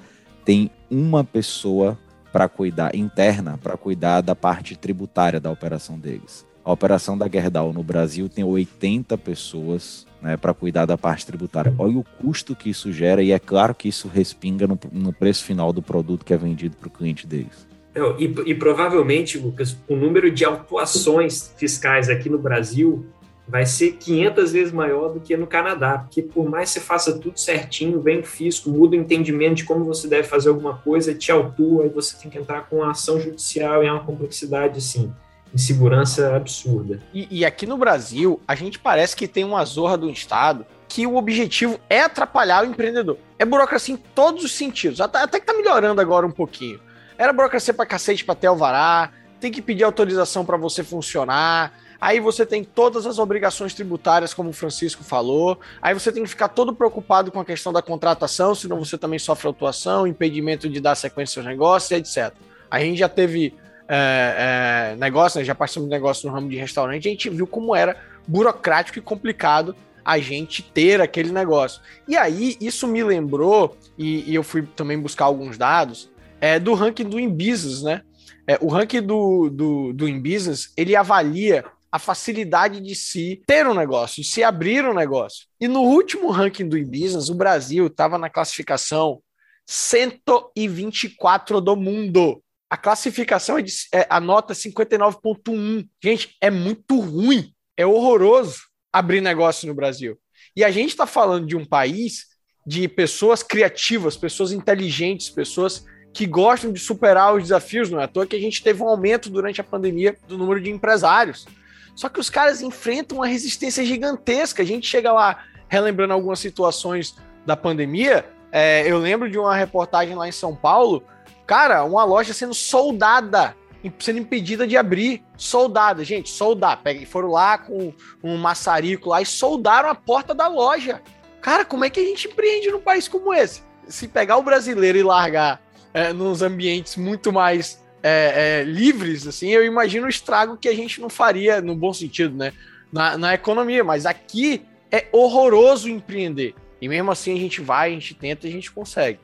[0.45, 1.99] tem uma pessoa
[2.31, 6.49] para cuidar, interna, para cuidar da parte tributária da operação deles.
[6.63, 11.73] A operação da Gerdau no Brasil tem 80 pessoas né, para cuidar da parte tributária.
[11.77, 15.43] Olha o custo que isso gera e é claro que isso respinga no, no preço
[15.43, 17.67] final do produto que é vendido para o cliente deles.
[17.95, 23.05] Não, e, e, provavelmente, Lucas, o número de autuações fiscais aqui no Brasil
[23.45, 27.19] vai ser 500 vezes maior do que no Canadá, porque por mais que você faça
[27.19, 31.13] tudo certinho, vem o fisco, muda o entendimento de como você deve fazer alguma coisa,
[31.13, 35.11] te autua e você tem que entrar com ação judicial e é uma complexidade assim
[35.53, 37.01] insegurança absurda.
[37.13, 41.07] E, e, aqui no Brasil, a gente parece que tem uma zorra do Estado que
[41.07, 43.17] o objetivo é atrapalhar o empreendedor.
[43.39, 44.99] É burocracia em todos os sentidos.
[44.99, 46.79] Até, até que tá melhorando agora um pouquinho.
[47.17, 51.73] Era burocracia pra cacete pra ter alvará, tem que pedir autorização para você funcionar.
[51.99, 55.59] Aí você tem todas as obrigações tributárias, como o Francisco falou.
[55.81, 59.19] Aí você tem que ficar todo preocupado com a questão da contratação, senão você também
[59.19, 62.33] sofre autuação, impedimento de dar sequência aos negócios, etc.
[62.69, 63.53] A gente já teve
[63.93, 67.45] é, é, negócio, né, já participamos de negócio no ramo de restaurante, a gente viu
[67.45, 71.81] como era burocrático e complicado a gente ter aquele negócio.
[72.07, 76.73] E aí, isso me lembrou, e, e eu fui também buscar alguns dados, é, do
[76.73, 78.01] ranking do InBusiness, né?
[78.47, 83.73] É, o ranking do, do, do InBusiness, ele avalia a facilidade de se ter um
[83.73, 85.45] negócio, de se abrir um negócio.
[85.59, 89.21] E no último ranking do InBusiness, o Brasil estava na classificação
[89.65, 92.41] 124 do mundo.
[92.71, 95.85] A classificação é, de, é a nota 59.1.
[96.01, 98.61] Gente, é muito ruim, é horroroso
[98.93, 100.17] abrir negócio no Brasil.
[100.55, 102.27] E a gente está falando de um país
[102.65, 107.89] de pessoas criativas, pessoas inteligentes, pessoas que gostam de superar os desafios.
[107.89, 110.61] Não é à toa que a gente teve um aumento durante a pandemia do número
[110.61, 111.45] de empresários.
[111.93, 114.63] Só que os caras enfrentam uma resistência gigantesca.
[114.63, 118.25] A gente chega lá, relembrando algumas situações da pandemia.
[118.49, 121.03] É, eu lembro de uma reportagem lá em São Paulo
[121.51, 123.57] Cara, uma loja sendo soldada,
[123.99, 125.21] sendo impedida de abrir.
[125.35, 126.81] Soldada, gente, soldar.
[127.07, 131.01] Foram lá com um maçarico lá e soldaram a porta da loja.
[131.41, 133.63] Cara, como é que a gente empreende num país como esse?
[133.85, 135.61] Se pegar o brasileiro e largar
[135.93, 140.73] é, nos ambientes muito mais é, é, livres, assim, eu imagino o estrago que a
[140.73, 142.53] gente não faria, no bom sentido, né?
[142.93, 143.83] Na, na economia.
[143.83, 146.55] Mas aqui é horroroso empreender.
[146.81, 149.19] E mesmo assim a gente vai, a gente tenta a gente consegue.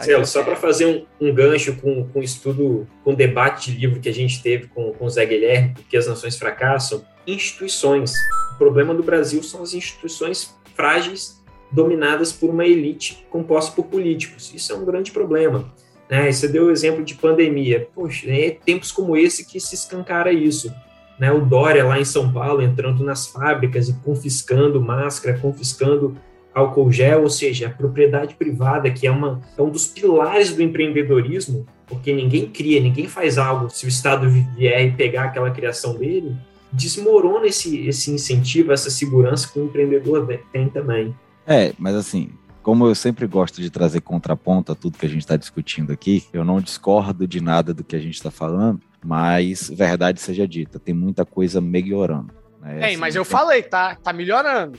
[0.00, 4.08] Celo, só para fazer um, um, gancho com, com estudo, com debate de livro que
[4.08, 8.12] a gente teve com, com o Zé Guilherme, porque as nações fracassam, instituições.
[8.54, 14.52] O problema do Brasil são as instituições frágeis, dominadas por uma elite composta por políticos.
[14.54, 15.70] Isso é um grande problema.
[16.08, 16.30] Né?
[16.30, 17.88] Você deu o exemplo de pandemia.
[17.94, 20.72] Poxa, é tempos como esse que se escancara isso.
[21.18, 21.32] Né?
[21.32, 26.16] O Dória lá em São Paulo entrando nas fábricas e confiscando máscara, confiscando
[26.54, 30.62] álcool gel, ou seja, a propriedade privada, que é, uma, é um dos pilares do
[30.62, 35.94] empreendedorismo, porque ninguém cria, ninguém faz algo se o Estado vier e pegar aquela criação
[35.96, 36.36] dele,
[36.72, 41.14] desmorona esse, esse incentivo, essa segurança que o empreendedor tem também.
[41.46, 42.30] É, mas assim,
[42.62, 46.24] como eu sempre gosto de trazer contraponto a tudo que a gente está discutindo aqui,
[46.32, 50.78] eu não discordo de nada do que a gente está falando, mas verdade seja dita,
[50.78, 52.32] tem muita coisa melhorando.
[52.60, 52.78] Né?
[52.78, 53.96] Tem, assim, mas eu falei, tá?
[53.96, 54.78] Tá melhorando.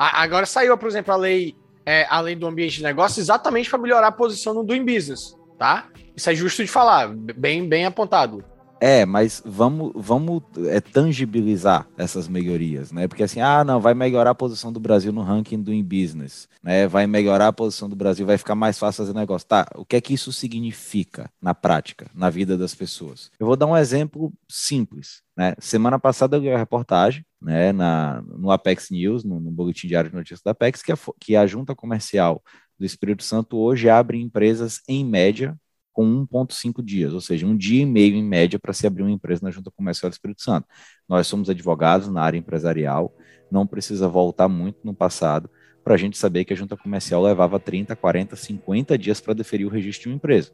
[0.00, 3.78] Agora saiu, por exemplo, a lei, é, a lei do ambiente de negócio exatamente para
[3.78, 5.88] melhorar a posição no doing business, tá?
[6.16, 8.42] Isso é justo de falar, bem, bem apontado.
[8.80, 13.06] É, mas vamos, vamos é, tangibilizar essas melhorias, né?
[13.06, 16.48] Porque assim, ah, não, vai melhorar a posição do Brasil no ranking do In Business,
[16.62, 16.88] né?
[16.88, 19.46] Vai melhorar a posição do Brasil, vai ficar mais fácil fazer negócio.
[19.46, 23.30] Tá, o que é que isso significa na prática, na vida das pessoas?
[23.38, 25.54] Eu vou dar um exemplo simples, né?
[25.58, 30.10] Semana passada eu vi a reportagem, né, na, no Apex News, no, no Boletim Diário
[30.10, 32.42] de Notícias da Apex, que a, que a junta comercial
[32.78, 35.56] do Espírito Santo hoje abre empresas em média
[35.92, 39.10] com 1,5 dias, ou seja, um dia e meio em média para se abrir uma
[39.10, 40.66] empresa na Junta Comercial do Espírito Santo.
[41.08, 43.14] Nós somos advogados na área empresarial,
[43.50, 45.50] não precisa voltar muito no passado
[45.82, 49.66] para a gente saber que a Junta Comercial levava 30, 40, 50 dias para deferir
[49.66, 50.52] o registro de uma empresa.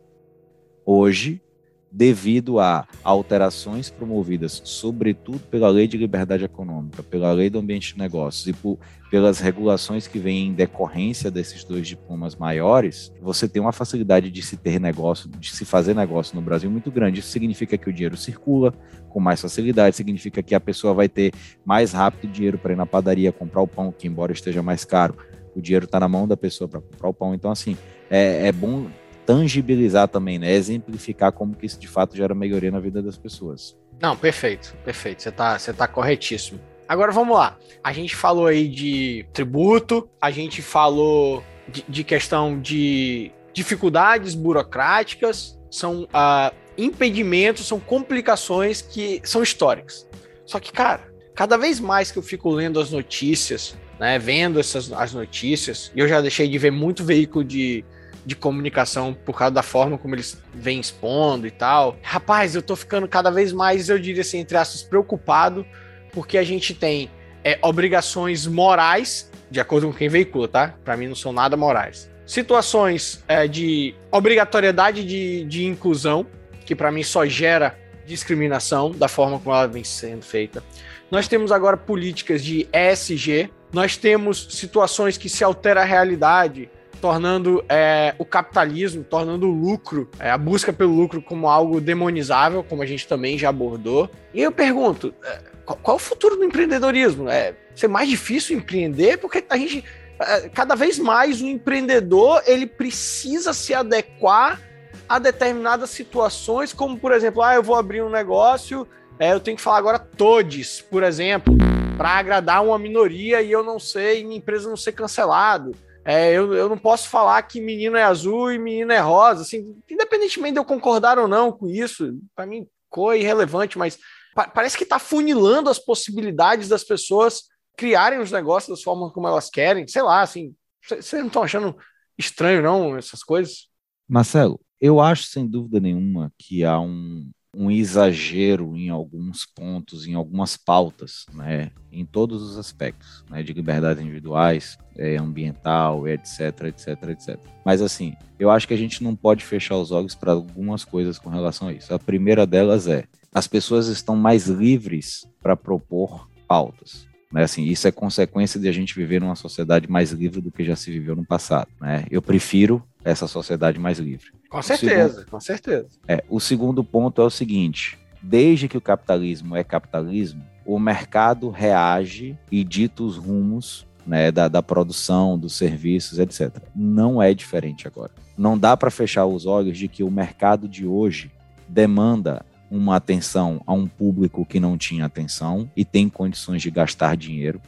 [0.85, 1.43] Hoje,
[1.91, 7.99] devido a alterações promovidas, sobretudo pela Lei de Liberdade Econômica, pela Lei do Ambiente de
[7.99, 8.79] Negócios e por,
[9.11, 14.43] pelas regulações que vêm em decorrência desses dois diplomas maiores, você tem uma facilidade de
[14.43, 17.21] se ter negócio, de se fazer negócio no Brasil muito grande.
[17.21, 18.75] Isso significa que o dinheiro circula
[19.09, 21.33] com mais facilidade, significa que a pessoa vai ter
[21.65, 25.17] mais rápido dinheiro para ir na padaria comprar o pão, que embora esteja mais caro,
[25.55, 27.35] o dinheiro está na mão da pessoa para comprar o pão.
[27.35, 27.77] Então, assim,
[28.11, 28.87] é, é bom
[29.27, 30.53] tangibilizar também, né?
[30.53, 33.77] Exemplificar como que isso de fato gera melhoria na vida das pessoas.
[34.01, 35.23] Não, perfeito, perfeito.
[35.23, 36.61] Você tá, você tá corretíssimo.
[36.89, 37.59] Agora vamos lá.
[37.83, 45.59] A gente falou aí de tributo, a gente falou de, de questão de dificuldades burocráticas,
[45.71, 50.07] são uh, impedimentos, são complicações que são históricas.
[50.45, 54.93] Só que, cara, cada vez mais que eu fico lendo as notícias, né, vendo essas
[54.93, 57.85] as notícias, e eu já deixei de ver muito veículo de
[58.27, 61.97] de comunicação por causa da forma como eles vêm expondo e tal.
[62.03, 65.65] Rapaz, eu tô ficando cada vez mais, eu diria assim, entre aspas, preocupado,
[66.13, 67.09] porque a gente tem
[67.45, 70.75] é, obrigações morais, de acordo com quem veicula, tá?
[70.85, 72.11] Para mim não são nada morais.
[72.27, 76.27] Situações é, de obrigatoriedade de, de inclusão,
[76.65, 80.65] que para mim só gera discriminação da forma como ela vem sendo feita.
[81.09, 86.69] Nós temos agora políticas de ESG, nós temos situações que se altera a realidade,
[87.01, 92.65] tornando é, o capitalismo, tornando o lucro, é, a busca pelo lucro como algo demonizável,
[92.65, 94.11] como a gente também já abordou.
[94.35, 97.29] E eu pergunto, é, qual, qual, é o futuro do empreendedorismo?
[97.29, 99.19] É ser mais difícil empreender?
[99.19, 99.85] Porque a gente,
[100.19, 104.61] é, cada vez mais o empreendedor, ele precisa se adequar
[105.09, 108.87] a determinadas situações, como por exemplo, ah, eu vou abrir um negócio,
[109.19, 111.57] é, eu tenho que falar agora todes, por exemplo,
[111.97, 115.73] para agradar uma minoria e eu não sei, minha empresa não ser cancelado.
[116.09, 119.77] É, eu, eu não posso falar que menino é azul e menino é rosa, assim,
[119.91, 123.99] independentemente de eu concordar ou não com isso, para mim, cor é irrelevante, mas
[124.33, 129.27] pa parece que está funilando as possibilidades das pessoas criarem os negócios das formas como
[129.27, 130.55] elas querem, sei lá, assim,
[130.89, 131.77] vocês não estão achando
[132.17, 133.67] estranho, não, essas coisas?
[134.09, 140.13] Marcelo, eu acho sem dúvida nenhuma que há um, um exagero em alguns pontos, em
[140.15, 147.03] algumas pautas, né, em todos os aspectos, né, de liberdades individuais, é, ambiental, etc, etc,
[147.09, 147.39] etc.
[147.65, 151.19] Mas assim, eu acho que a gente não pode fechar os olhos para algumas coisas
[151.19, 151.95] com relação a isso.
[151.95, 157.07] A primeira delas é as pessoas estão mais livres para propor pautas.
[157.37, 157.43] Né?
[157.43, 160.75] Assim, isso é consequência de a gente viver numa sociedade mais livre do que já
[160.75, 161.69] se viveu no passado.
[161.79, 162.07] Né?
[162.11, 164.33] Eu prefiro essa sociedade mais livre.
[164.49, 165.89] Com certeza, segundo, com certeza.
[166.09, 171.51] É, o segundo ponto é o seguinte: desde que o capitalismo é capitalismo, o mercado
[171.51, 176.57] reage e dita os rumos né, da, da produção, dos serviços, etc.
[176.75, 178.13] Não é diferente agora.
[178.39, 181.31] Não dá para fechar os olhos de que o mercado de hoje
[181.69, 187.17] demanda uma atenção a um público que não tinha atenção e tem condições de gastar
[187.17, 187.61] dinheiro.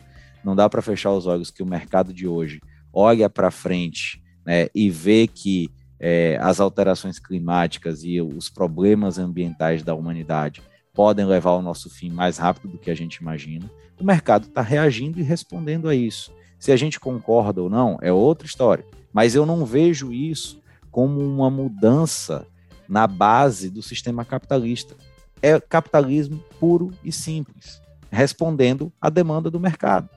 [0.45, 2.61] Não dá para fechar os olhos que o mercado de hoje
[2.93, 9.83] olha para frente né, e vê que é, as alterações climáticas e os problemas ambientais
[9.83, 10.63] da humanidade
[10.95, 13.71] podem levar ao nosso fim mais rápido do que a gente imagina.
[14.01, 16.33] O mercado está reagindo e respondendo a isso.
[16.59, 18.85] Se a gente concorda ou não, é outra história.
[19.13, 22.47] Mas eu não vejo isso como uma mudança
[22.89, 24.97] na base do sistema capitalista.
[25.43, 30.09] É capitalismo puro e simples, respondendo à demanda do mercado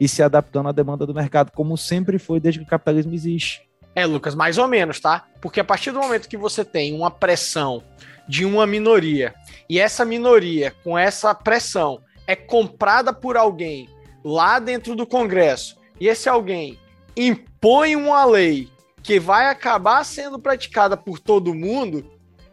[0.00, 3.68] e se adaptando à demanda do mercado, como sempre foi desde que o capitalismo existe.
[3.94, 5.26] É, Lucas, mais ou menos, tá?
[5.40, 7.82] Porque a partir do momento que você tem uma pressão
[8.26, 9.34] de uma minoria
[9.68, 13.88] e essa minoria, com essa pressão, é comprada por alguém
[14.24, 16.78] lá dentro do Congresso e esse alguém
[17.16, 18.68] impõe uma lei
[19.02, 22.04] que vai acabar sendo praticada por todo mundo,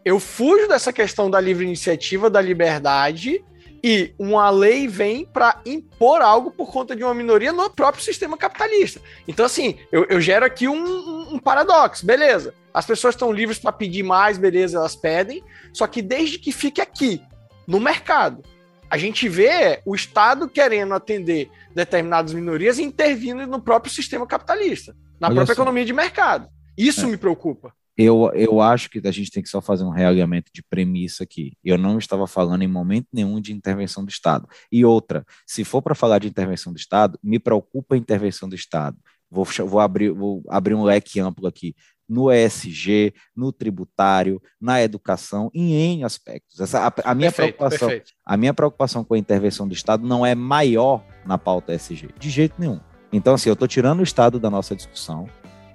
[0.03, 3.43] eu fujo dessa questão da livre iniciativa, da liberdade,
[3.83, 8.37] e uma lei vem para impor algo por conta de uma minoria no próprio sistema
[8.37, 8.99] capitalista.
[9.27, 12.53] Então, assim, eu, eu gero aqui um, um, um paradoxo, beleza.
[12.73, 16.81] As pessoas estão livres para pedir mais, beleza, elas pedem, só que desde que fique
[16.81, 17.21] aqui,
[17.67, 18.43] no mercado.
[18.89, 24.95] A gente vê o Estado querendo atender determinadas minorias e intervindo no próprio sistema capitalista,
[25.19, 25.61] na Olha própria só.
[25.61, 26.49] economia de mercado.
[26.77, 27.07] Isso é.
[27.07, 27.73] me preocupa.
[28.01, 31.57] Eu, eu acho que a gente tem que só fazer um realinhamento de premissa aqui.
[31.61, 34.47] Eu não estava falando em momento nenhum de intervenção do Estado.
[34.71, 38.55] E outra, se for para falar de intervenção do Estado, me preocupa a intervenção do
[38.55, 38.97] Estado.
[39.29, 41.75] Vou, vou, abrir, vou abrir um leque amplo aqui.
[42.07, 46.61] No ESG, no tributário, na educação, em N aspectos.
[46.61, 48.11] Essa, a, a minha perfeito, preocupação, perfeito.
[48.25, 52.29] a minha preocupação com a intervenção do Estado não é maior na pauta ESG, de
[52.29, 52.79] jeito nenhum.
[53.11, 55.27] Então, assim, eu estou tirando o Estado da nossa discussão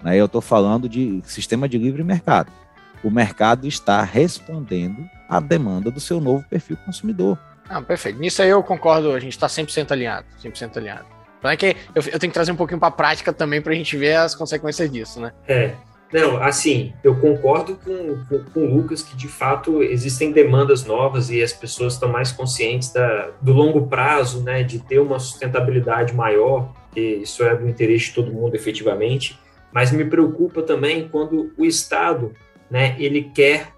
[0.04, 0.20] né?
[0.20, 2.52] Eu estou falando de sistema de livre mercado.
[3.02, 7.38] O mercado está respondendo à demanda do seu novo perfil consumidor.
[7.68, 8.20] Ah, perfeito.
[8.20, 10.26] Nisso aí eu concordo, a gente está 100% alinhado.
[10.42, 11.06] 100% alinhado.
[11.38, 13.72] Então é que eu, eu tenho que trazer um pouquinho para a prática também para
[13.72, 15.32] a gente ver as consequências disso, né?
[15.48, 15.74] É.
[16.12, 21.28] Não, assim, eu concordo com, com, com, o Lucas que de fato existem demandas novas
[21.28, 26.14] e as pessoas estão mais conscientes da, do longo prazo, né, de ter uma sustentabilidade
[26.14, 29.38] maior, e isso é do interesse de todo mundo efetivamente
[29.74, 32.32] mas me preocupa também quando o Estado,
[32.70, 33.72] né, ele quer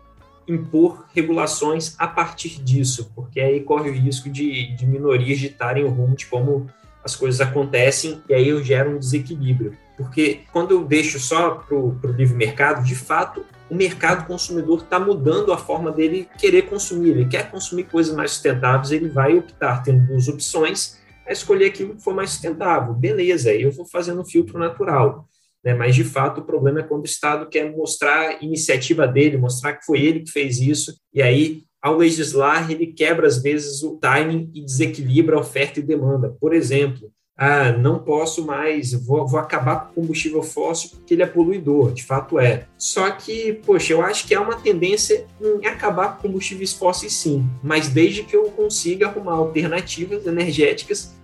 [0.47, 5.89] impor regulações a partir disso, porque aí corre o risco de, de minorias ditarem o
[5.89, 6.67] rumo de como
[7.03, 9.75] as coisas acontecem e aí eu gero um desequilíbrio.
[9.97, 15.01] Porque quando eu deixo só para o livre mercado, de fato, o mercado consumidor está
[15.01, 17.13] mudando a forma dele querer consumir.
[17.13, 21.97] Ele quer consumir coisas mais sustentáveis, ele vai optar, tendo duas opções, a escolher aquilo
[21.97, 22.95] que for mais sustentável.
[22.95, 25.29] Beleza, eu vou fazendo um filtro natural.
[25.65, 25.75] Né?
[25.75, 29.75] Mas, de fato, o problema é quando o Estado quer mostrar a iniciativa dele, mostrar
[29.75, 33.97] que foi ele que fez isso, e aí, ao legislar, ele quebra, às vezes, o
[33.99, 36.37] timing e desequilibra a oferta e demanda.
[36.41, 41.23] Por exemplo, ah, não posso mais, vou, vou acabar com o combustível fóssil porque ele
[41.23, 42.67] é poluidor, de fato é.
[42.79, 47.47] Só que, poxa, eu acho que há uma tendência em acabar com combustíveis fósseis sim,
[47.63, 51.15] mas desde que eu consiga arrumar alternativas energéticas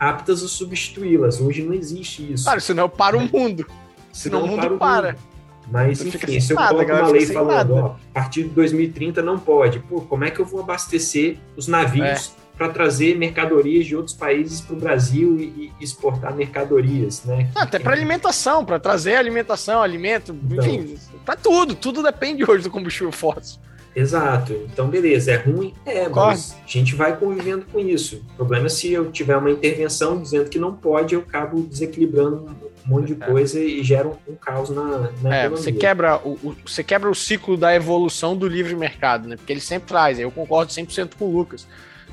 [0.00, 1.40] aptas a substituí-las.
[1.40, 2.44] Hoje não existe isso.
[2.44, 3.66] Claro, senão para o mundo.
[4.10, 5.12] Senão, senão o mundo para.
[5.12, 5.30] Mundo.
[5.70, 9.38] Mas, enfim, se eu nada, coloco uma lei falando, ó, a partir de 2030 não
[9.38, 13.96] pode, pô, como é que eu vou abastecer os navios é para trazer mercadorias de
[13.96, 17.48] outros países para o Brasil e, e, exportar mercadorias, né?
[17.54, 21.74] Ah, até para alimentação, para trazer alimentação, alimento, então, enfim, para tudo.
[21.74, 23.58] Tudo depende hoje do combustível fóssil.
[23.94, 24.52] Exato.
[24.72, 25.74] Então, beleza, é ruim?
[25.84, 26.26] É, Corre.
[26.26, 28.22] mas a gente vai convivendo com isso.
[28.32, 32.46] O problema é se eu tiver uma intervenção dizendo que não pode, eu acabo desequilibrando
[32.86, 33.26] um monte de é.
[33.26, 37.10] coisa e gera um, um caos na, na é, Você quebra, o, o, você quebra
[37.10, 39.36] o ciclo da evolução do livre mercado, né?
[39.36, 41.66] Porque ele sempre traz, eu concordo 100% com o Lucas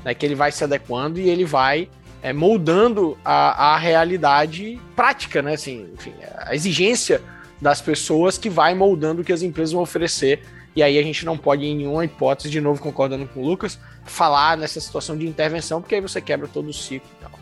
[0.04, 1.88] né, que ele vai se adequando e ele vai
[2.22, 5.54] é, moldando a, a realidade prática, né?
[5.54, 7.20] Assim, enfim, a exigência
[7.60, 10.42] das pessoas que vai moldando o que as empresas vão oferecer.
[10.78, 13.80] E aí a gente não pode, em nenhuma hipótese, de novo concordando com o Lucas,
[14.04, 17.32] falar nessa situação de intervenção, porque aí você quebra todo o ciclo e tal.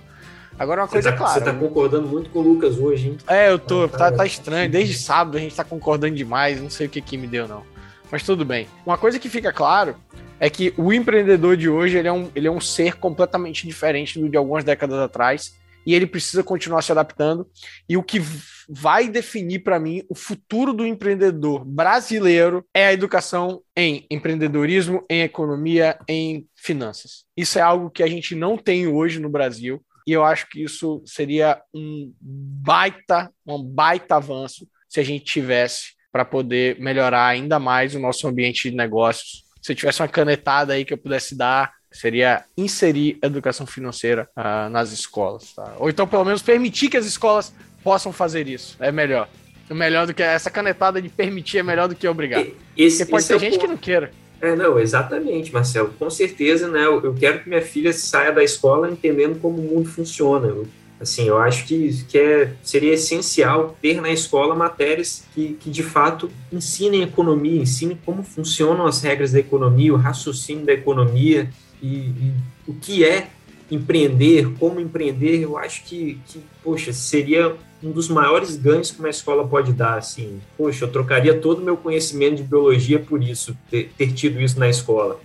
[0.59, 1.35] Agora, uma coisa tá, clara.
[1.35, 3.19] Você tá concordando muito com o Lucas hoje, hein?
[3.29, 3.87] É, eu tô.
[3.89, 4.71] tá, tá estranho.
[4.71, 6.63] Desde sábado a gente tá concordando demais.
[6.63, 7.63] Não sei o que que me deu, não.
[8.11, 8.67] Mas tudo bem.
[8.87, 9.97] Uma coisa que fica claro
[10.41, 14.19] é que o empreendedor de hoje ele é, um, ele é um ser completamente diferente
[14.19, 15.55] do de algumas décadas atrás
[15.87, 17.49] e ele precisa continuar se adaptando.
[17.89, 18.21] E o que
[18.69, 25.23] vai definir para mim o futuro do empreendedor brasileiro é a educação em empreendedorismo, em
[25.23, 27.25] economia, em finanças.
[27.37, 30.63] Isso é algo que a gente não tem hoje no Brasil e eu acho que
[30.63, 37.59] isso seria um baita, um baita avanço se a gente tivesse para poder melhorar ainda
[37.59, 41.37] mais o nosso ambiente de negócios se eu tivesse uma canetada aí que eu pudesse
[41.37, 45.53] dar, seria inserir educação financeira uh, nas escolas.
[45.53, 45.75] Tá?
[45.79, 48.77] Ou então, pelo menos, permitir que as escolas possam fazer isso.
[48.81, 49.29] É melhor.
[49.69, 52.45] É melhor do que essa canetada de permitir é melhor do que obrigar.
[52.77, 53.61] Esse, Porque pode ter é gente ponto.
[53.63, 54.11] que não queira.
[54.41, 55.93] É, não, exatamente, Marcelo.
[55.99, 56.85] Com certeza, né?
[56.85, 60.47] Eu, eu quero que minha filha saia da escola entendendo como o mundo funciona.
[60.47, 60.67] Eu
[60.99, 65.83] Assim, eu acho que, que é, seria essencial ter na escola matérias que, que de
[65.83, 71.51] fato ensinem economia, ensinem como funcionam as regras da economia, o raciocínio da economia
[71.83, 72.33] e, e
[72.67, 73.29] o que é
[73.71, 75.41] empreender, como empreender.
[75.41, 79.99] Eu acho que, que, poxa, seria um dos maiores ganhos que uma escola pode dar.
[79.99, 84.41] Assim, poxa, eu trocaria todo o meu conhecimento de biologia por isso, ter, ter tido
[84.41, 85.21] isso na escola.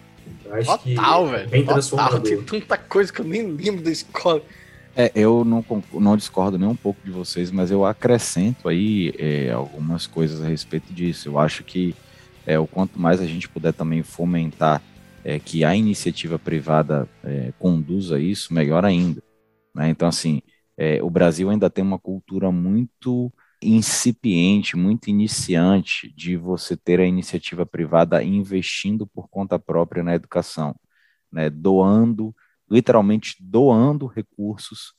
[0.45, 1.43] Eu acho Total, que velho.
[1.43, 2.21] É bem transformador.
[2.21, 4.41] Tem tanta coisa que eu nem lembro da escola.
[4.95, 9.51] É, eu não, não discordo nem um pouco de vocês, mas eu acrescento aí é,
[9.51, 11.29] algumas coisas a respeito disso.
[11.29, 11.95] Eu acho que
[12.45, 14.81] é, o quanto mais a gente puder também fomentar
[15.23, 19.21] é, que a iniciativa privada é, conduza isso, melhor ainda.
[19.73, 19.89] Né?
[19.89, 20.41] Então, assim,
[20.77, 27.05] é, o Brasil ainda tem uma cultura muito incipiente, muito iniciante de você ter a
[27.05, 30.75] iniciativa privada investindo por conta própria na educação,
[31.31, 31.49] né?
[31.49, 32.35] doando
[32.71, 34.93] literalmente doando recursos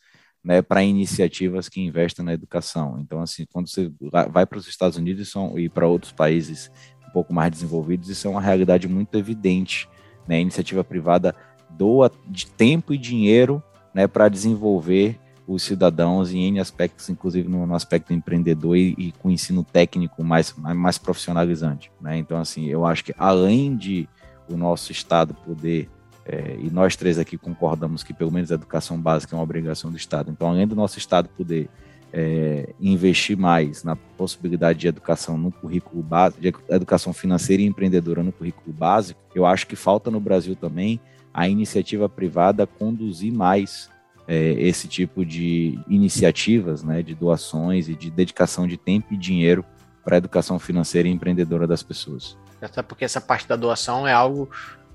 [0.44, 2.98] né, para iniciativas que investem na educação.
[3.00, 3.90] Então, assim, quando você
[4.30, 6.70] vai para os Estados Unidos e para outros países
[7.08, 9.88] um pouco mais desenvolvidos, isso é uma realidade muito evidente.
[10.26, 10.36] Né?
[10.36, 11.34] A iniciativa privada
[11.70, 13.62] doa de tempo e dinheiro
[13.94, 19.12] né, para desenvolver os cidadãos em N aspectos, inclusive no, no aspecto empreendedor e, e,
[19.12, 21.90] com ensino técnico mais, mais profissionalizante.
[22.00, 22.18] Né?
[22.18, 24.08] Então, assim, eu acho que além de
[24.48, 25.88] o nosso Estado poder
[26.24, 29.90] é, e nós três aqui concordamos que pelo menos a educação básica é uma obrigação
[29.90, 30.30] do Estado.
[30.30, 31.68] Então, além do nosso Estado poder
[32.12, 38.22] é, investir mais na possibilidade de educação no currículo básico, de educação financeira e empreendedora
[38.22, 41.00] no currículo básico, eu acho que falta no Brasil também
[41.32, 43.88] a iniciativa privada conduzir mais
[44.28, 49.64] é, esse tipo de iniciativas, né, de doações e de dedicação de tempo e dinheiro
[50.04, 52.36] para a educação financeira e empreendedora das pessoas.
[52.60, 54.48] Até porque essa parte da doação é algo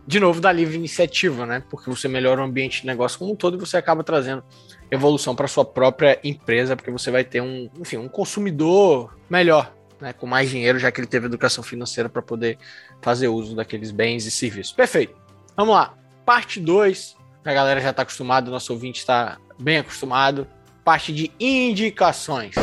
[0.08, 1.62] de novo, da livre iniciativa, né?
[1.70, 4.41] Porque você melhora o ambiente de negócio como um todo e você acaba trazendo
[4.89, 10.14] evolução para sua própria empresa, porque você vai ter um, enfim, um consumidor melhor, né?
[10.14, 12.58] Com mais dinheiro, já que ele teve educação financeira para poder
[13.01, 14.72] fazer uso daqueles bens e serviços.
[14.72, 15.14] Perfeito.
[15.58, 15.93] Vamos lá.
[16.26, 17.18] Parte 2.
[17.43, 20.47] A galera já está acostumada, nosso ouvinte está bem acostumado.
[20.86, 22.55] Parte de indicações.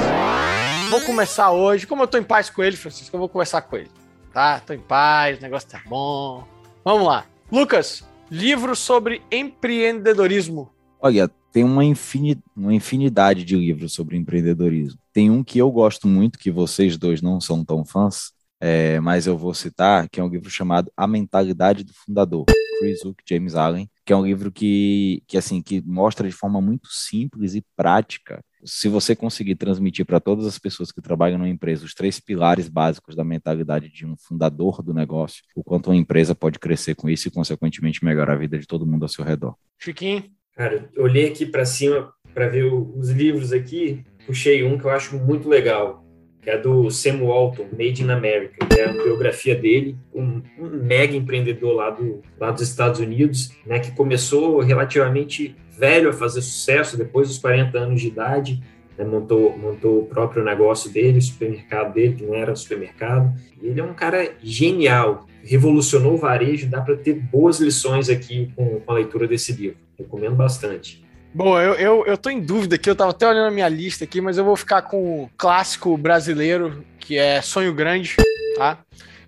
[0.89, 1.87] Vou começar hoje.
[1.87, 3.91] Como eu estou em paz com ele, Francisco, eu vou conversar com ele.
[4.33, 4.61] Tá?
[4.61, 6.47] Tô em paz, o negócio tá bom.
[6.83, 7.27] Vamos lá.
[7.55, 10.73] Lucas, livro sobre empreendedorismo.
[11.01, 14.99] Olha, tem uma, infini, uma infinidade de livros sobre empreendedorismo.
[15.13, 19.29] Tem um que eu gosto muito, que vocês dois não são tão fãs, é, mas
[19.29, 22.45] eu vou citar, que é um livro chamado A Mentalidade do Fundador,
[22.81, 26.61] Chris Hook, James Allen, que é um livro que, que, assim, que mostra de forma
[26.61, 31.49] muito simples e prática se você conseguir transmitir para todas as pessoas que trabalham numa
[31.49, 35.97] empresa os três pilares básicos da mentalidade de um fundador do negócio, o quanto uma
[35.97, 39.25] empresa pode crescer com isso e, consequentemente, melhorar a vida de todo mundo ao seu
[39.25, 39.55] redor.
[39.79, 40.25] Chiquinho?
[40.55, 44.91] Cara, eu olhei aqui para cima para ver os livros aqui, puxei um que eu
[44.91, 46.04] acho muito legal,
[46.51, 51.75] é do Sam Walton, Made in America, é a biografia dele, um, um, mega empreendedor
[51.75, 57.29] lá, do, lá dos Estados Unidos, né, que começou relativamente velho a fazer sucesso, depois
[57.29, 58.63] dos 40 anos de idade,
[58.97, 63.33] né, montou, montou o próprio negócio dele, o supermercado dele, que não era supermercado.
[63.61, 68.81] Ele é um cara genial, revolucionou o varejo, dá para ter boas lições aqui com,
[68.81, 69.77] com a leitura desse livro.
[69.99, 71.04] Recomendo bastante.
[71.35, 74.05] Bom, eu, eu, eu tô em dúvida aqui, eu tava até olhando a minha lista
[74.05, 78.15] aqui, mas eu vou ficar com o clássico brasileiro, que é Sonho Grande,
[78.57, 78.79] tá?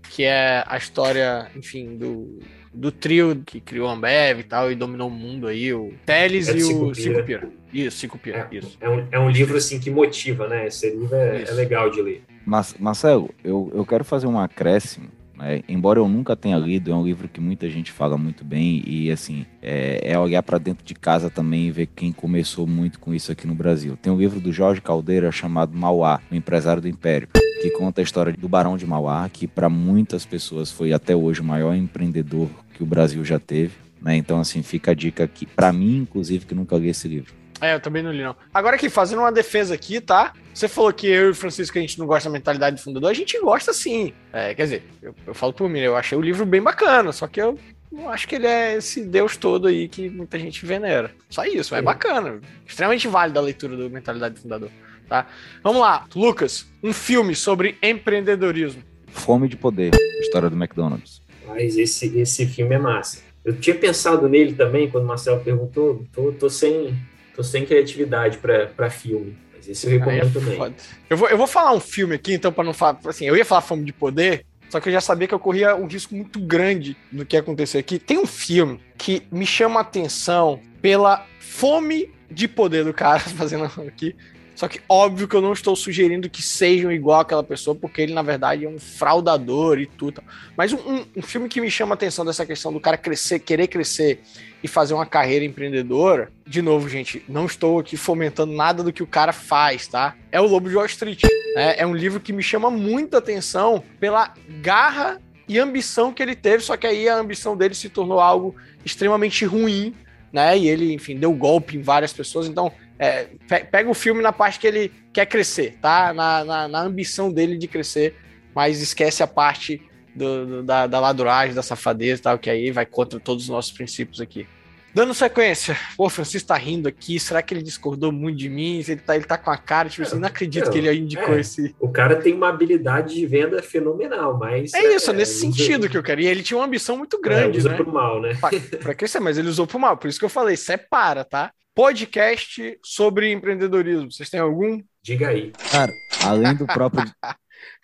[0.09, 2.38] Que é a história, enfim, do,
[2.72, 6.48] do trio que criou a Ambev e tal, e dominou o mundo aí, o Teles
[6.48, 7.48] é e o Cinco Pira.
[7.72, 8.78] Isso, Cinco Pira, é, isso.
[8.80, 10.68] É um, é um livro, assim, que motiva, né?
[10.68, 12.22] Esse livro é, é legal de ler.
[12.46, 15.62] Mas, Marcelo, eu, eu quero fazer um acréscimo né?
[15.68, 19.11] Embora eu nunca tenha lido, é um livro que muita gente fala muito bem e
[19.11, 23.14] assim é, é olhar para dentro de casa também e ver quem começou muito com
[23.14, 23.97] isso aqui no Brasil.
[24.01, 27.28] Tem um livro do Jorge Caldeira chamado Mauá, o empresário do Império,
[27.61, 31.41] que conta a história do Barão de Mauá, que para muitas pessoas foi até hoje
[31.41, 33.74] o maior empreendedor que o Brasil já teve.
[34.01, 34.16] Né?
[34.16, 37.34] Então assim fica a dica aqui para mim, inclusive, que nunca li esse livro.
[37.61, 38.36] É, eu também não li, não.
[38.52, 40.32] Agora aqui, fazendo uma defesa aqui, tá?
[40.52, 43.11] Você falou que eu e o Francisco a gente não gosta da mentalidade do fundador,
[43.11, 44.12] a gente gosta sim.
[44.32, 47.26] É, quer dizer, eu, eu falo por mim, eu achei o livro bem bacana, só
[47.26, 47.59] que eu
[47.90, 51.12] não acho que ele é esse Deus todo aí que muita gente venera.
[51.30, 52.40] Só isso, é bacana.
[52.66, 54.70] Extremamente válido a leitura do Mentalidade do Fundador.
[55.09, 55.26] Tá?
[55.62, 58.82] Vamos lá, Lucas, um filme sobre empreendedorismo.
[59.07, 61.22] Fome de Poder, história do McDonald's.
[61.46, 63.22] Mas esse, esse filme é massa.
[63.44, 66.98] Eu tinha pensado nele também quando o Marcelo perguntou, tô, tô sem
[67.37, 69.37] tô sem criatividade para filme.
[69.55, 70.74] Mas esse eu recomendo é também.
[71.09, 72.99] Eu vou, eu vou falar um filme aqui, então, para não falar.
[73.05, 75.76] Assim, eu ia falar Fome de Poder, só que eu já sabia que eu corria
[75.76, 77.99] um risco muito grande do que ia acontecer aqui.
[77.99, 83.64] Tem um filme que me chama a atenção pela fome de poder do cara fazendo
[83.87, 84.16] aqui.
[84.57, 88.14] Só que óbvio que eu não estou sugerindo que sejam igual aquela pessoa, porque ele,
[88.14, 90.22] na verdade, é um fraudador e tudo.
[90.57, 93.66] Mas um, um, filme que me chama a atenção dessa questão do cara crescer, querer
[93.66, 94.22] crescer
[94.62, 99.02] e fazer uma carreira empreendedora, de novo, gente, não estou aqui fomentando nada do que
[99.02, 100.16] o cara faz, tá?
[100.32, 101.22] É o Lobo de Wall Street.
[101.54, 101.74] Né?
[101.76, 104.32] É um livro que me chama muita atenção pela
[104.62, 108.57] garra e ambição que ele teve, só que aí a ambição dele se tornou algo
[108.82, 109.94] extremamente ruim,
[110.32, 110.57] né?
[110.59, 112.46] E ele, enfim, deu golpe em várias pessoas.
[112.48, 113.24] Então, é,
[113.70, 116.12] pega o filme na parte que ele quer crescer, tá?
[116.12, 118.14] Na, na, na ambição dele de crescer,
[118.55, 119.82] mas esquece a parte
[120.14, 123.51] do, do, da, da laduragem, da safadeza e tal, que aí vai contra todos os
[123.51, 124.47] nossos princípios aqui.
[124.94, 128.78] Dando sequência, pô, o Francisco tá rindo aqui, será que ele discordou muito de mim?
[128.78, 131.40] Ele tá, ele tá com a cara, tipo assim, não acredito que ele indicou é,
[131.40, 131.76] esse.
[131.78, 134.72] O cara tem uma habilidade de venda fenomenal, mas.
[134.72, 136.28] É isso, é, nesse sentido que eu queria.
[136.28, 137.76] E ele tinha uma ambição muito grande, é, usa né?
[137.76, 138.38] pro mal, né?
[138.40, 138.49] Pra,
[138.80, 141.53] pra crescer, mas ele usou pro mal, por isso que eu falei, separa, tá?
[141.76, 144.10] Podcast sobre empreendedorismo.
[144.10, 144.80] Vocês têm algum?
[145.02, 145.52] Diga aí.
[145.70, 145.92] Cara,
[146.24, 147.04] além do próprio.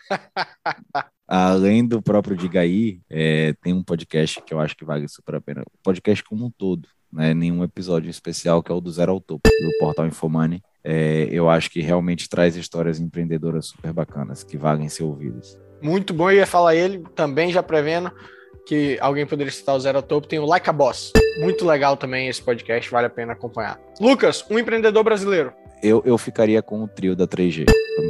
[1.28, 5.34] além do próprio Diga aí, é, tem um podcast que eu acho que vale super
[5.34, 5.60] a pena.
[5.60, 7.34] O podcast como um todo, né?
[7.34, 10.62] Nenhum episódio especial, que é o do Zero ao Topo, do portal Infomoney.
[10.82, 15.60] É, eu acho que realmente traz histórias empreendedoras super bacanas que valem ser ouvidas.
[15.82, 18.10] Muito bom, eu ia falar ele também, já prevendo
[18.66, 21.12] que alguém poderia citar o Zero ao Topo, tem o Like a Boss.
[21.38, 23.80] Muito legal também esse podcast, vale a pena acompanhar.
[24.00, 25.52] Lucas, um empreendedor brasileiro.
[25.82, 27.66] Eu, eu ficaria com o trio da 3G.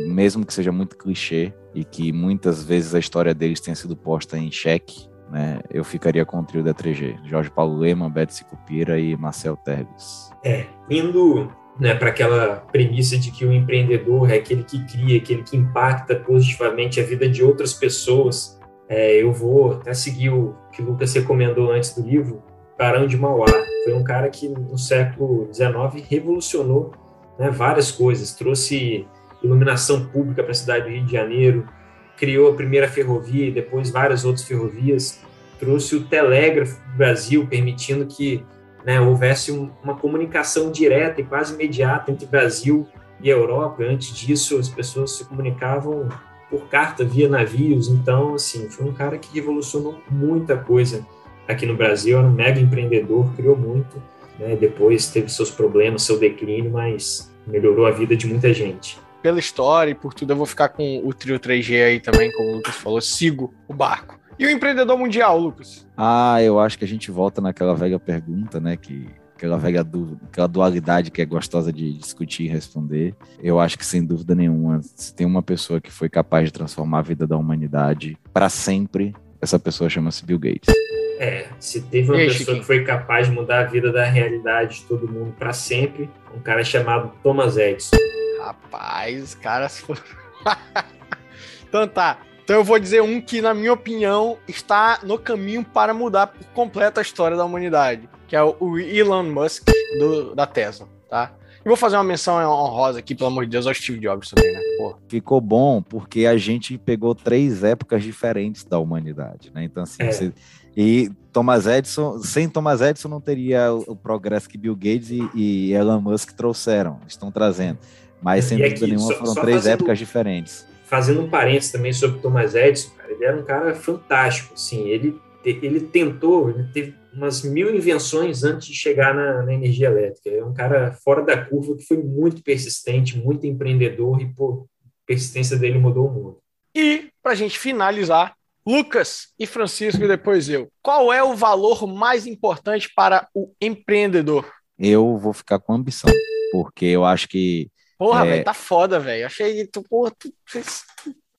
[0.08, 4.36] Mesmo que seja muito clichê e que muitas vezes a história deles tenha sido posta
[4.36, 5.60] em xeque, né?
[5.70, 7.16] Eu ficaria com o trio da 3G.
[7.24, 10.30] Jorge Paulo Lema, Beto Sicupira e Marcel Terves.
[10.44, 11.50] É, indo
[11.80, 16.16] né, para aquela premissa de que o empreendedor é aquele que cria, aquele que impacta
[16.16, 18.60] positivamente a vida de outras pessoas
[18.92, 22.42] é, eu vou até seguir o que o Lucas recomendou antes do livro,
[22.82, 23.46] Barão de Mauá.
[23.84, 26.90] Foi um cara que no século XIX revolucionou
[27.38, 29.06] né, várias coisas, trouxe
[29.40, 31.68] iluminação pública para a cidade do Rio de Janeiro,
[32.16, 35.20] criou a primeira ferrovia e depois várias outras ferrovias,
[35.60, 38.44] trouxe o telégrafo para o Brasil, permitindo que
[38.84, 42.84] né, houvesse um, uma comunicação direta e quase imediata entre Brasil
[43.22, 43.84] e Europa.
[43.84, 46.08] Antes disso, as pessoas se comunicavam
[46.50, 47.86] por carta via navios.
[47.86, 51.06] Então, assim, foi um cara que revolucionou muita coisa
[51.48, 52.18] aqui no Brasil.
[52.18, 54.02] Era um mega empreendedor, criou muito.
[54.38, 54.56] Né?
[54.56, 58.98] Depois teve seus problemas, seu declínio, mas melhorou a vida de muita gente.
[59.22, 62.50] pela história e por tudo, eu vou ficar com o trio 3G aí também, como
[62.50, 63.00] o Lucas falou.
[63.00, 64.18] Sigo o barco.
[64.38, 65.86] E o empreendedor mundial, Lucas?
[65.96, 68.76] Ah, eu acho que a gente volta naquela velha pergunta, né?
[68.76, 73.14] Que aquela velha du aquela dualidade que é gostosa de discutir e responder.
[73.40, 77.00] Eu acho que sem dúvida nenhuma, se tem uma pessoa que foi capaz de transformar
[77.00, 80.72] a vida da humanidade para sempre, essa pessoa chama-se Bill Gates.
[81.18, 84.84] É, se teve uma pessoa que foi capaz de mudar a vida da realidade de
[84.84, 87.96] todo mundo para sempre, um cara chamado Thomas Edison.
[88.40, 90.00] Rapaz, os caras foram.
[91.68, 92.18] então tá.
[92.44, 96.44] Então eu vou dizer um que, na minha opinião, está no caminho para mudar por
[96.48, 99.68] completo a história da humanidade, que é o Elon Musk
[99.98, 101.32] do, da Tesla, tá?
[101.64, 104.52] E vou fazer uma menção honrosa aqui, pelo amor de Deus, ao Steve Jobs também,
[104.52, 104.60] né?
[104.78, 104.96] Pô.
[105.08, 109.64] Ficou bom porque a gente pegou três épocas diferentes da humanidade, né?
[109.64, 110.10] Então, assim, é.
[110.10, 110.32] você...
[110.76, 115.30] e Thomas Edison, sem Thomas Edison não teria o, o progresso que Bill Gates e,
[115.34, 117.78] e, Elon Musk trouxeram, estão trazendo.
[118.20, 120.66] Mas, sem dúvida nenhuma, foram só três fazendo, épocas diferentes.
[120.84, 125.16] Fazendo um parênteses também sobre Thomas Edison, cara, ele era um cara fantástico, assim, ele,
[125.44, 130.30] ele tentou, ele teve umas mil invenções antes de chegar na, na, energia elétrica.
[130.30, 134.88] É um cara fora da curva que foi muito persistente, muito empreendedor e, pô, a
[135.06, 136.38] persistência dele mudou o mundo.
[136.74, 138.34] E, para a gente finalizar,
[138.66, 140.70] Lucas e Francisco e depois eu.
[140.80, 144.50] Qual é o valor mais importante para o empreendedor?
[144.78, 146.10] Eu vou ficar com ambição,
[146.52, 147.70] porque eu acho que.
[147.98, 148.30] Porra, é...
[148.30, 149.26] velho, tá foda, velho.
[149.26, 150.32] Achei tu, porra, tu,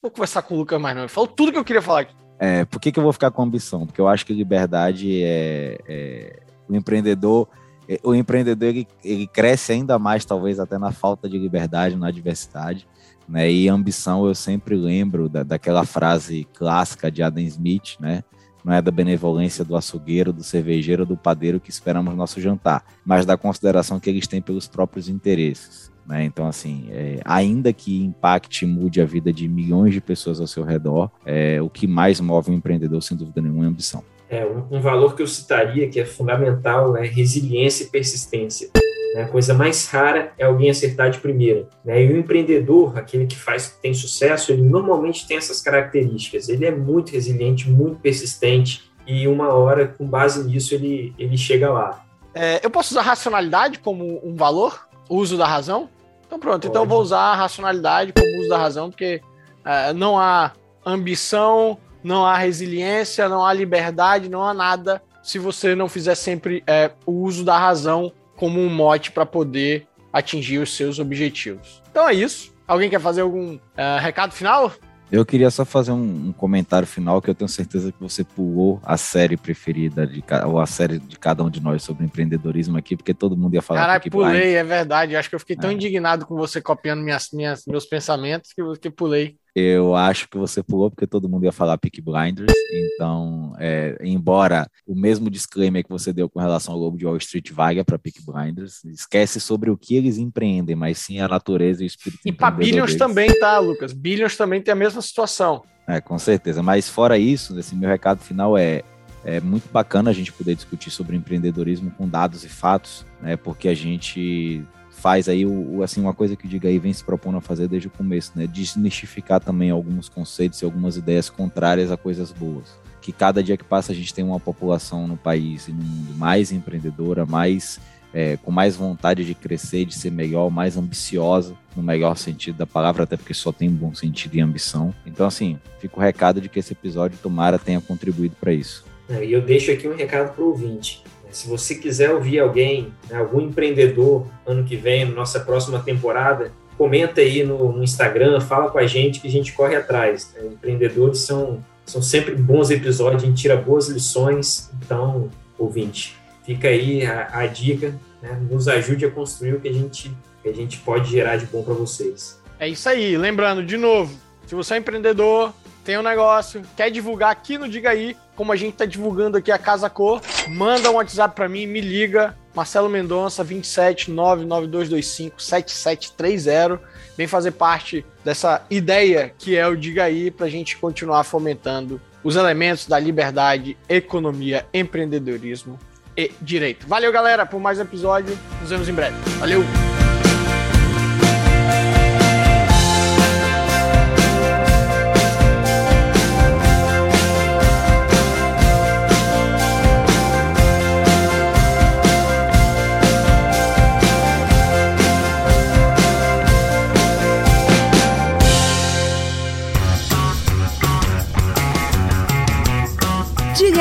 [0.02, 1.04] Vou conversar com o Lucas mais não.
[1.04, 2.23] Ele falou tudo que eu queria falar aqui.
[2.46, 3.86] É, por que, que eu vou ficar com ambição?
[3.86, 7.48] Porque eu acho que liberdade é, é o empreendedor.
[7.88, 12.10] É, o empreendedor ele, ele cresce ainda mais, talvez até na falta de liberdade, na
[12.10, 12.86] adversidade.
[13.30, 13.50] Né?
[13.50, 18.26] E ambição eu sempre lembro da, daquela frase clássica de Adam Smith, né?
[18.62, 23.26] Não é da benevolência do açougueiro, do cervejeiro, do padeiro que esperamos nosso jantar, mas
[23.26, 25.93] da consideração que eles têm pelos próprios interesses.
[26.06, 26.26] Né?
[26.26, 30.48] Então, assim, é, ainda que impacte e mude a vida de milhões de pessoas ao
[30.48, 34.04] seu redor, é, o que mais move um empreendedor, sem dúvida nenhuma, é ambição.
[34.30, 38.70] É, um, um valor que eu citaria que é fundamental é resiliência e persistência.
[39.14, 39.24] Né?
[39.24, 41.68] A coisa mais rara é alguém acertar de primeira.
[41.86, 42.04] Né?
[42.04, 46.50] E o empreendedor, aquele que faz tem sucesso, ele normalmente tem essas características.
[46.50, 51.70] Ele é muito resiliente, muito persistente e uma hora, com base nisso, ele, ele chega
[51.70, 52.04] lá.
[52.34, 54.88] É, eu posso usar racionalidade como um valor?
[55.10, 55.90] Uso da razão?
[56.26, 56.68] Então pronto, Pode.
[56.68, 59.22] então vou usar a racionalidade como uso da razão, porque
[59.60, 60.52] uh, não há
[60.86, 66.64] ambição, não há resiliência, não há liberdade, não há nada se você não fizer sempre
[66.64, 71.82] uh, o uso da razão como um mote para poder atingir os seus objetivos.
[71.90, 72.54] Então é isso.
[72.68, 74.72] Alguém quer fazer algum uh, recado final?
[75.14, 78.82] Eu queria só fazer um, um, comentário final que eu tenho certeza que você pulou
[78.84, 82.98] a série preferida de ou a série de cada um de nós sobre empreendedorismo aqui,
[82.98, 83.82] porque todo mundo ia falar.
[83.82, 84.56] Caralho, pulei, Blind.
[84.56, 85.16] é verdade.
[85.16, 85.74] Acho que eu fiquei tão é.
[85.74, 89.38] indignado com você copiando minhas, minhas, meus pensamentos que, que pulei.
[89.56, 92.52] Eu acho que você pulou porque todo mundo ia falar Peak Blinders.
[92.72, 97.18] Então, é, embora o mesmo disclaimer que você deu com relação ao Lobo de Wall
[97.18, 101.84] Street valha para Peak Blinders, esquece sobre o que eles empreendem, mas sim a natureza
[101.84, 102.22] e o espírito.
[102.26, 103.94] E para Billions também, tá, Lucas?
[103.94, 105.64] Billions também tem a mesma situação.
[105.88, 106.64] É, com certeza.
[106.64, 108.84] Mas fora isso, esse meu recado final é
[109.26, 113.38] é muito bacana a gente poder discutir sobre empreendedorismo com dados e fatos, né?
[113.38, 114.66] Porque a gente
[115.04, 117.68] faz aí o, assim uma coisa que o Diga aí vem se propondo a fazer
[117.68, 118.48] desde o começo, né?
[118.48, 122.80] Desmistificar também alguns conceitos e algumas ideias contrárias a coisas boas.
[123.02, 126.18] Que cada dia que passa a gente tem uma população no país e no mundo
[126.18, 127.82] mais empreendedora, mais
[128.14, 132.66] é, com mais vontade de crescer, de ser melhor, mais ambiciosa, no melhor sentido da
[132.66, 134.96] palavra, até porque só tem bom sentido e ambição.
[135.06, 138.86] Então, assim, fica o recado de que esse episódio, tomara, tenha contribuído para isso.
[139.10, 141.04] É, e eu deixo aqui um recado para o ouvinte.
[141.34, 147.22] Se você quiser ouvir alguém, né, algum empreendedor, ano que vem, nossa próxima temporada, comenta
[147.22, 150.34] aí no, no, Instagram, fala com a gente que a gente corre atrás.
[150.36, 150.50] Né?
[150.54, 154.70] Empreendedores são, são sempre bons episódios, a gente tira boas lições.
[154.82, 156.16] Então, ouvinte,
[156.46, 158.40] fica aí a, a dica, né?
[158.50, 160.12] nos ajude a construir o que a gente,
[160.42, 162.40] que a gente pode gerar de bom para vocês.
[162.60, 163.18] É isso aí.
[163.18, 164.16] Lembrando, de novo,
[164.46, 165.54] se você é empreendedor,
[165.84, 169.52] tem um negócio, quer divulgar aqui no Diga Aí, como a gente tá divulgando aqui
[169.52, 176.80] a Casa Cor, manda um WhatsApp para mim, me liga, Marcelo Mendonça, 27 99225 7730.
[177.18, 182.36] Vem fazer parte dessa ideia que é o Diga Aí, pra gente continuar fomentando os
[182.36, 185.78] elementos da liberdade, economia, empreendedorismo
[186.16, 186.88] e direito.
[186.88, 188.38] Valeu, galera, por mais um episódio.
[188.62, 189.16] Nos vemos em breve.
[189.40, 189.64] Valeu!